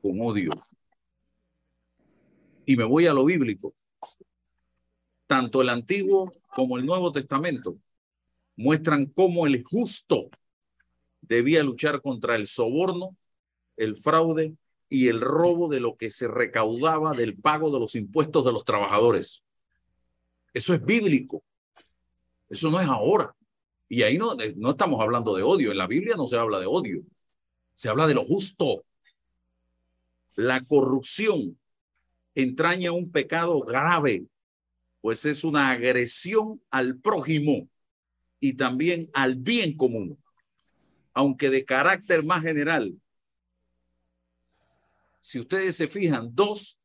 [0.00, 0.50] con odio.
[2.64, 3.74] Y me voy a lo bíblico.
[5.26, 7.76] Tanto el Antiguo como el Nuevo Testamento
[8.56, 10.30] muestran cómo el justo
[11.20, 13.14] debía luchar contra el soborno,
[13.76, 14.54] el fraude
[14.88, 18.64] y el robo de lo que se recaudaba del pago de los impuestos de los
[18.64, 19.42] trabajadores.
[20.54, 21.44] Eso es bíblico.
[22.48, 23.34] Eso no es ahora.
[23.88, 25.70] Y ahí no, eh, no estamos hablando de odio.
[25.70, 27.02] En la Biblia no se habla de odio.
[27.74, 28.84] Se habla de lo justo.
[30.36, 31.58] La corrupción
[32.34, 34.26] entraña un pecado grave,
[35.00, 37.68] pues es una agresión al prójimo
[38.40, 40.18] y también al bien común,
[41.12, 42.94] aunque de carácter más general.
[45.20, 46.78] Si ustedes se fijan, dos,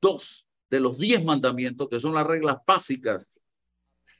[0.00, 3.26] dos de los diez mandamientos, que son las reglas básicas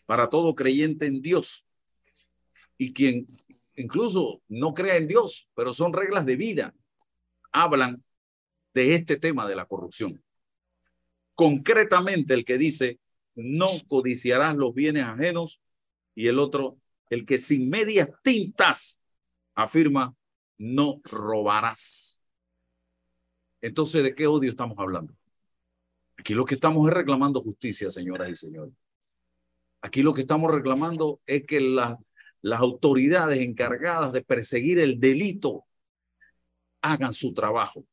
[0.09, 1.67] para todo creyente en Dios.
[2.79, 3.27] Y quien
[3.77, 6.75] incluso no crea en Dios, pero son reglas de vida,
[7.53, 8.03] hablan
[8.73, 10.25] de este tema de la corrupción.
[11.35, 12.99] Concretamente el que dice,
[13.35, 15.61] no codiciarás los bienes ajenos
[16.15, 16.79] y el otro,
[17.11, 18.99] el que sin medias tintas
[19.55, 20.17] afirma,
[20.57, 22.25] no robarás.
[23.61, 25.15] Entonces, ¿de qué odio estamos hablando?
[26.17, 28.73] Aquí lo que estamos es reclamando justicia, señoras y señores.
[29.89, 35.65] Aquí lo que estamos reclamando es que las autoridades encargadas de perseguir el delito
[36.83, 37.87] hagan su trabajo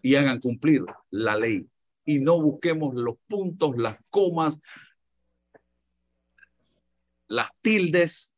[0.00, 1.68] y hagan cumplir la ley
[2.06, 4.62] y no busquemos los puntos, las comas,
[7.28, 8.32] las tildes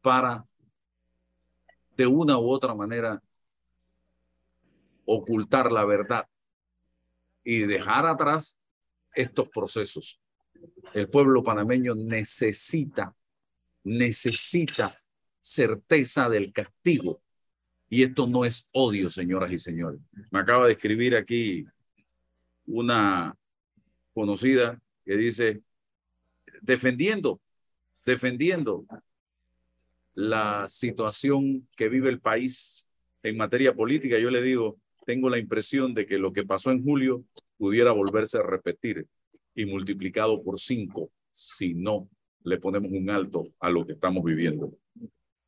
[0.00, 0.44] para
[1.96, 3.22] de una u otra manera
[5.04, 6.26] ocultar la verdad
[7.44, 8.60] y dejar atrás
[9.14, 10.18] estos procesos.
[10.92, 13.14] El pueblo panameño necesita,
[13.84, 14.96] necesita
[15.40, 17.20] certeza del castigo.
[17.88, 20.00] Y esto no es odio, señoras y señores.
[20.30, 21.66] Me acaba de escribir aquí
[22.66, 23.36] una
[24.14, 25.62] conocida que dice,
[26.60, 27.40] defendiendo,
[28.06, 28.86] defendiendo
[30.14, 32.88] la situación que vive el país
[33.22, 36.82] en materia política, yo le digo, tengo la impresión de que lo que pasó en
[36.82, 37.24] julio
[37.56, 39.06] pudiera volverse a repetir
[39.54, 42.08] y multiplicado por cinco si no
[42.44, 44.72] le ponemos un alto a lo que estamos viviendo.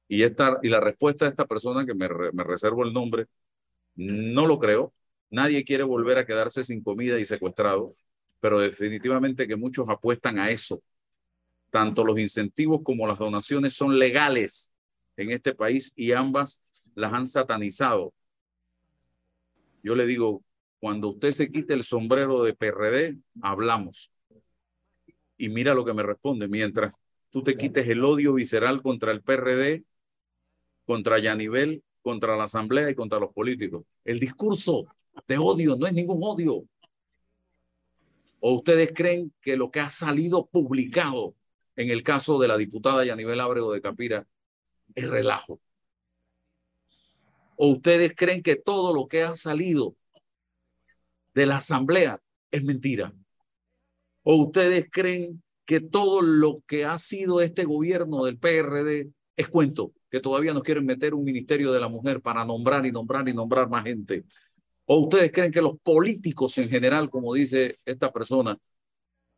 [0.06, 3.26] Y, esta, y la respuesta de esta persona, que me, me reservo el nombre,
[3.96, 4.92] no lo creo.
[5.30, 7.96] Nadie quiere volver a quedarse sin comida y secuestrado,
[8.40, 10.82] pero definitivamente que muchos apuestan a eso.
[11.70, 14.72] Tanto los incentivos como las donaciones son legales
[15.16, 16.60] en este país y ambas
[16.94, 18.12] las han satanizado
[19.84, 20.42] yo le digo,
[20.84, 24.12] cuando usted se quite el sombrero de PRD, hablamos.
[25.38, 26.92] Y mira lo que me responde, mientras
[27.30, 29.82] tú te quites el odio visceral contra el PRD,
[30.84, 33.86] contra Yanivel, contra la Asamblea y contra los políticos.
[34.04, 34.84] El discurso
[35.26, 36.66] de odio no es ningún odio.
[38.40, 41.34] ¿O ustedes creen que lo que ha salido publicado
[41.76, 44.26] en el caso de la diputada Yanivel Ábrego de Capira
[44.94, 45.62] es relajo?
[47.56, 49.96] ¿O ustedes creen que todo lo que ha salido
[51.34, 52.20] de la asamblea
[52.50, 53.12] es mentira?
[54.22, 59.92] ¿O ustedes creen que todo lo que ha sido este gobierno del PRD es cuento?
[60.10, 63.34] Que todavía nos quieren meter un ministerio de la mujer para nombrar y nombrar y
[63.34, 64.24] nombrar más gente.
[64.86, 68.56] ¿O ustedes creen que los políticos en general, como dice esta persona,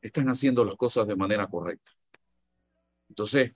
[0.00, 1.92] están haciendo las cosas de manera correcta?
[3.08, 3.52] Entonces,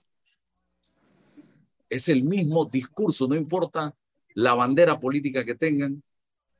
[1.89, 3.93] es el mismo discurso, no importa
[4.33, 6.01] la bandera política que tengan.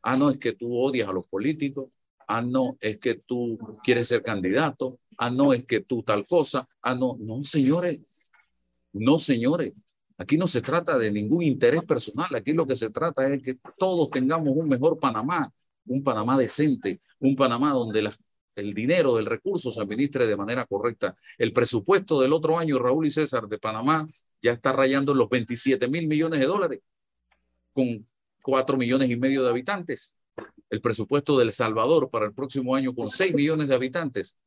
[0.01, 1.97] Ah, no, es que tú odias a los políticos.
[2.27, 4.99] Ah, no, es que tú quieres ser candidato.
[5.17, 6.67] Ah, no, es que tú tal cosa.
[6.81, 7.99] Ah, no, no, señores.
[8.93, 9.73] No, señores.
[10.17, 12.33] Aquí no se trata de ningún interés personal.
[12.35, 15.51] Aquí lo que se trata es que todos tengamos un mejor Panamá,
[15.85, 18.11] un Panamá decente, un Panamá donde
[18.55, 21.15] el dinero del recurso se administre de manera correcta.
[21.37, 24.07] El presupuesto del otro año, Raúl y César, de Panamá,
[24.41, 26.81] ya está rayando los 27 mil millones de dólares
[27.73, 28.05] con
[28.41, 30.15] cuatro millones y medio de habitantes.
[30.69, 34.37] El presupuesto de El Salvador para el próximo año con seis millones de habitantes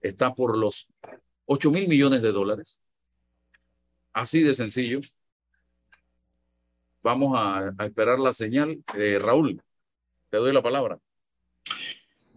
[0.00, 0.88] está por los
[1.46, 2.80] ocho mil millones de dólares.
[4.12, 5.00] Así de sencillo.
[7.02, 8.82] Vamos a, esperar la señal.
[8.94, 9.62] Eh, Raúl,
[10.28, 10.98] te doy la palabra.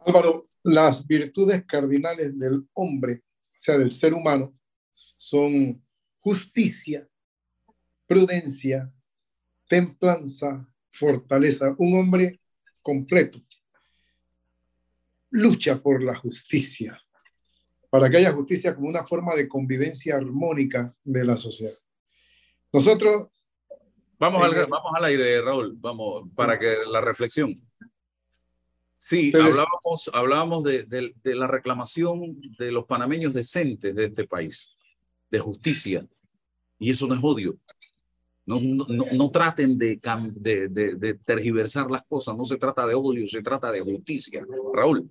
[0.05, 4.53] Álvaro, las virtudes cardinales del hombre, o sea, del ser humano,
[5.17, 5.83] son
[6.19, 7.07] justicia,
[8.07, 8.91] prudencia,
[9.67, 12.39] templanza, fortaleza, un hombre
[12.81, 13.39] completo.
[15.31, 17.01] Lucha por la justicia,
[17.89, 21.73] para que haya justicia como una forma de convivencia armónica de la sociedad.
[22.71, 23.29] Nosotros...
[24.19, 27.59] Vamos, al, vamos al aire, Raúl, vamos, para que la reflexión.
[28.95, 34.69] Sí, hablábamos, hablábamos de, de la reclamación de los panameños decentes de este país,
[35.29, 36.07] de justicia,
[36.79, 37.57] y eso no es odio,
[38.45, 39.99] no, no, no, traten de,
[41.25, 44.45] tergiversar las cosas, no se trata de odio, se trata de justicia.
[44.73, 45.09] Raúl.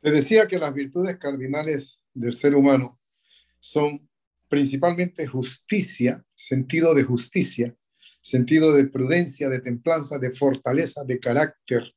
[0.00, 2.96] Te decía que las virtudes cardinales del ser humano
[3.60, 4.08] son
[4.48, 7.76] principalmente justicia, sentido de justicia,
[8.22, 11.92] sentido de prudencia, de templanza, de fortaleza, de carácter.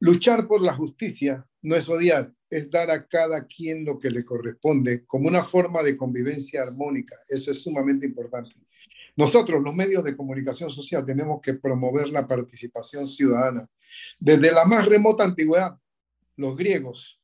[0.00, 4.24] Luchar por la justicia no es odiar, es dar a cada quien lo que le
[4.24, 7.16] corresponde como una forma de convivencia armónica.
[7.28, 8.67] Eso es sumamente importante.
[9.18, 13.68] Nosotros, los medios de comunicación social, tenemos que promover la participación ciudadana.
[14.16, 15.76] Desde la más remota antigüedad,
[16.36, 17.20] los griegos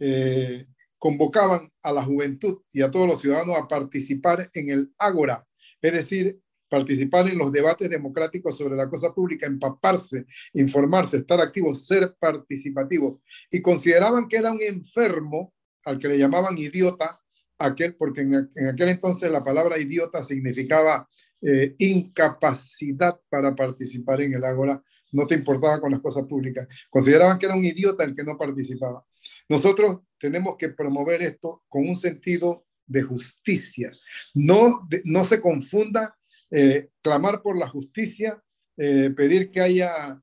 [0.00, 0.64] eh,
[0.98, 5.46] convocaban a la juventud y a todos los ciudadanos a participar en el ágora,
[5.82, 10.24] es decir, participar en los debates democráticos sobre la cosa pública, empaparse,
[10.54, 13.20] informarse, estar activo, ser participativo.
[13.50, 15.52] Y consideraban que era un enfermo
[15.84, 17.20] al que le llamaban idiota,
[17.58, 21.08] aquel, porque en, aquel entonces la palabra idiota significaba
[21.40, 24.82] eh, incapacidad para participar en el ágora,
[25.12, 26.66] no te importaba con las cosas públicas.
[26.90, 29.04] Consideraban que era un idiota el que no participaba.
[29.48, 33.92] Nosotros tenemos que promover esto con un sentido de justicia.
[34.34, 36.16] No, no se confunda
[36.50, 38.42] eh, clamar por la justicia,
[38.76, 40.22] eh, pedir que haya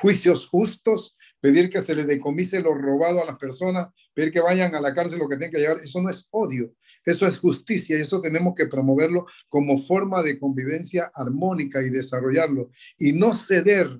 [0.00, 3.86] juicios justos, pedir que se le decomise lo robado a las personas,
[4.20, 5.78] pedir que vayan a la cárcel lo que tienen que llevar.
[5.78, 10.38] Eso no es odio, eso es justicia y eso tenemos que promoverlo como forma de
[10.38, 13.98] convivencia armónica y desarrollarlo y no ceder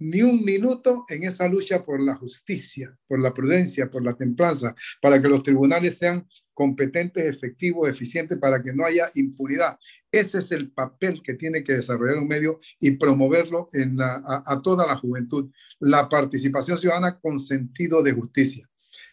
[0.00, 4.74] ni un minuto en esa lucha por la justicia, por la prudencia, por la templanza,
[5.02, 9.76] para que los tribunales sean competentes, efectivos, eficientes, para que no haya impunidad.
[10.12, 14.62] Ese es el papel que tiene que desarrollar un medio y promoverlo en a, a
[14.62, 18.68] toda la juventud, la participación ciudadana con sentido de justicia.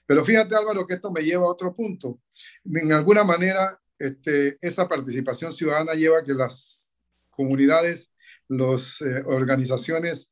[0.06, 2.20] Pero fíjate Álvaro que esto me lleva a otro punto.
[2.66, 6.94] En alguna manera, este, esa participación ciudadana lleva a que las
[7.30, 8.10] comunidades,
[8.48, 10.32] las eh, organizaciones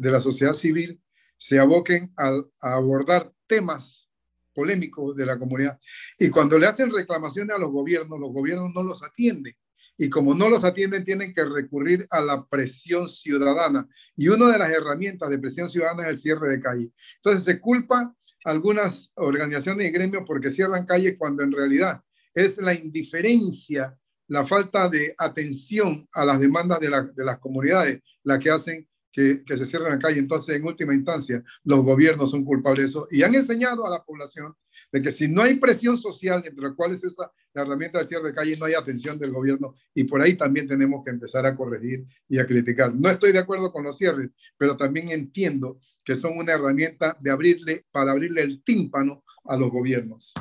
[0.00, 1.00] de la sociedad civil
[1.36, 4.08] se aboquen a, abordar temas
[4.54, 5.78] polémicos de la comunidad.
[6.18, 9.54] Y cuando le hacen reclamaciones a los gobiernos, los gobiernos no los atienden.
[9.96, 13.88] Y como no los atienden, tienen que recurrir a la presión ciudadana.
[14.16, 16.90] Y una de las herramientas de presión ciudadana es el cierre de calle.
[17.16, 22.00] Entonces se culpa a algunas organizaciones y gremios porque cierran calles cuando en realidad
[22.34, 23.96] es la indiferencia,
[24.28, 29.42] la falta de atención a las demandas de, de las comunidades la que hacen que,
[29.46, 30.18] se cierren la calle.
[30.18, 34.02] Entonces, en última instancia, los gobiernos son culpables de eso y han enseñado a la
[34.02, 34.54] población
[34.90, 38.28] de que si no hay presión social, entre las cuales es la herramienta del cierre
[38.28, 41.54] de calle, no hay atención del gobierno y por ahí también tenemos que empezar a
[41.54, 42.94] corregir y a criticar.
[42.94, 47.30] No estoy de acuerdo con los cierres, pero también entiendo que son una herramienta de
[47.30, 50.32] abrirle, para abrirle el tímpano a los gobiernos.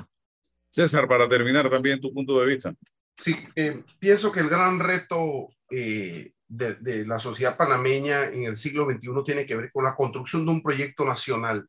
[0.70, 2.74] César, para terminar también tu punto de vista.
[3.18, 8.86] Sí, eh, pienso que el gran reto eh, de, la sociedad panameña en el siglo
[8.86, 11.68] XXI tiene que ver con la construcción de un proyecto nacional.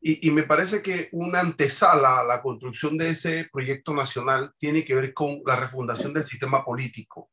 [0.00, 4.94] Y, me parece que una antesala a la construcción de ese proyecto nacional tiene que
[4.94, 7.30] ver con la refundación del sistema político.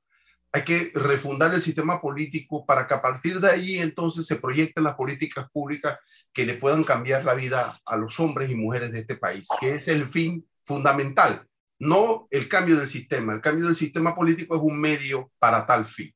[0.51, 4.83] Hay que refundar el sistema político para que a partir de ahí entonces se proyecten
[4.83, 5.99] las políticas públicas
[6.33, 9.75] que le puedan cambiar la vida a los hombres y mujeres de este país, que
[9.75, 13.33] es el fin fundamental, no el cambio del sistema.
[13.33, 16.15] El cambio del sistema político es un medio para tal fin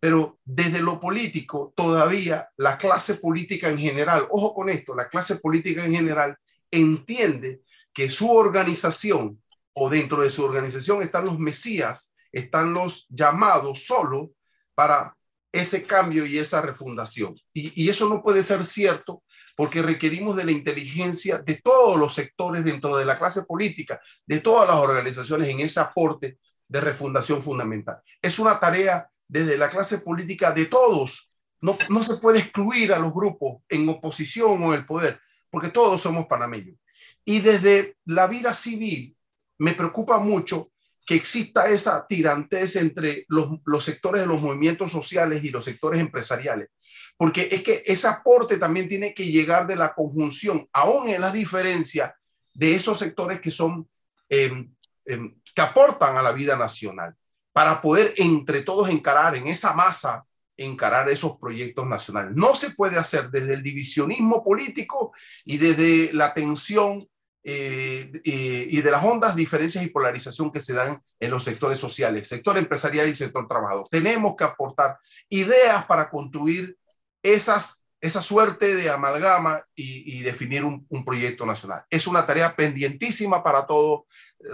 [0.00, 5.36] pero desde lo político todavía la clase política en general, ojo con esto, la clase
[5.36, 6.36] política en general
[6.70, 7.60] entiende
[7.92, 9.42] que su organización
[9.74, 14.30] o dentro de su organización están los mesías, están los llamados solo
[14.74, 15.14] para
[15.52, 17.34] ese cambio y esa refundación.
[17.52, 19.22] Y, eso no puede ser cierto
[19.56, 24.40] porque requerimos de la inteligencia de todos los sectores dentro de la clase política, de
[24.40, 28.00] todas las organizaciones en ese aporte de refundación fundamental.
[28.22, 31.32] Es una tarea desde la clase política de todos.
[31.60, 35.20] No, no se puede excluir a los grupos en oposición o en el poder,
[35.50, 36.76] porque todos somos panameños.
[37.24, 39.16] Y desde la vida civil
[39.58, 40.72] me preocupa mucho
[41.06, 46.00] que exista esa tirantez entre los, los, sectores de los movimientos sociales y los sectores
[46.00, 46.70] empresariales.
[47.16, 51.32] Porque es que ese aporte también tiene que llegar de la conjunción, aún en las
[51.32, 52.12] diferencias
[52.52, 53.88] de esos sectores que son,
[54.28, 54.74] em,
[55.04, 57.14] em, que aportan a la vida nacional
[57.60, 60.24] para poder entre todos encarar en esa masa,
[60.56, 62.32] encarar esos proyectos nacionales.
[62.34, 65.12] No se puede hacer desde el divisionismo político
[65.44, 67.06] y desde la tensión
[67.44, 71.78] eh, eh, y de las hondas diferencias y polarización que se dan en los sectores
[71.78, 73.86] sociales, sector empresarial y sector trabajador.
[73.90, 74.96] Tenemos que aportar
[75.28, 76.78] ideas para construir
[77.22, 81.84] esas, esa suerte de amalgama y, definir un, un proyecto nacional.
[81.90, 84.04] Es una tarea pendientísima para todos,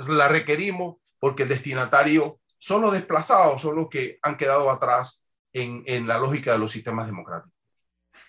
[0.08, 5.84] la requerimos porque el destinatario son los desplazados, son los que han quedado atrás en,
[5.86, 7.52] en la lógica de los sistemas democráticos.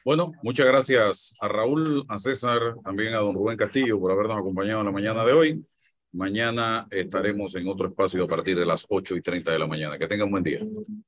[0.05, 4.81] Bueno, muchas gracias a Raúl, a César, también a don Rubén Castillo por habernos acompañado
[4.81, 5.65] en la mañana de hoy.
[6.11, 9.97] Mañana estaremos en otro espacio a partir de las 8 y 30 de la mañana.
[9.97, 10.59] Que tengan un buen día.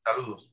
[0.04, 0.50] Saludos.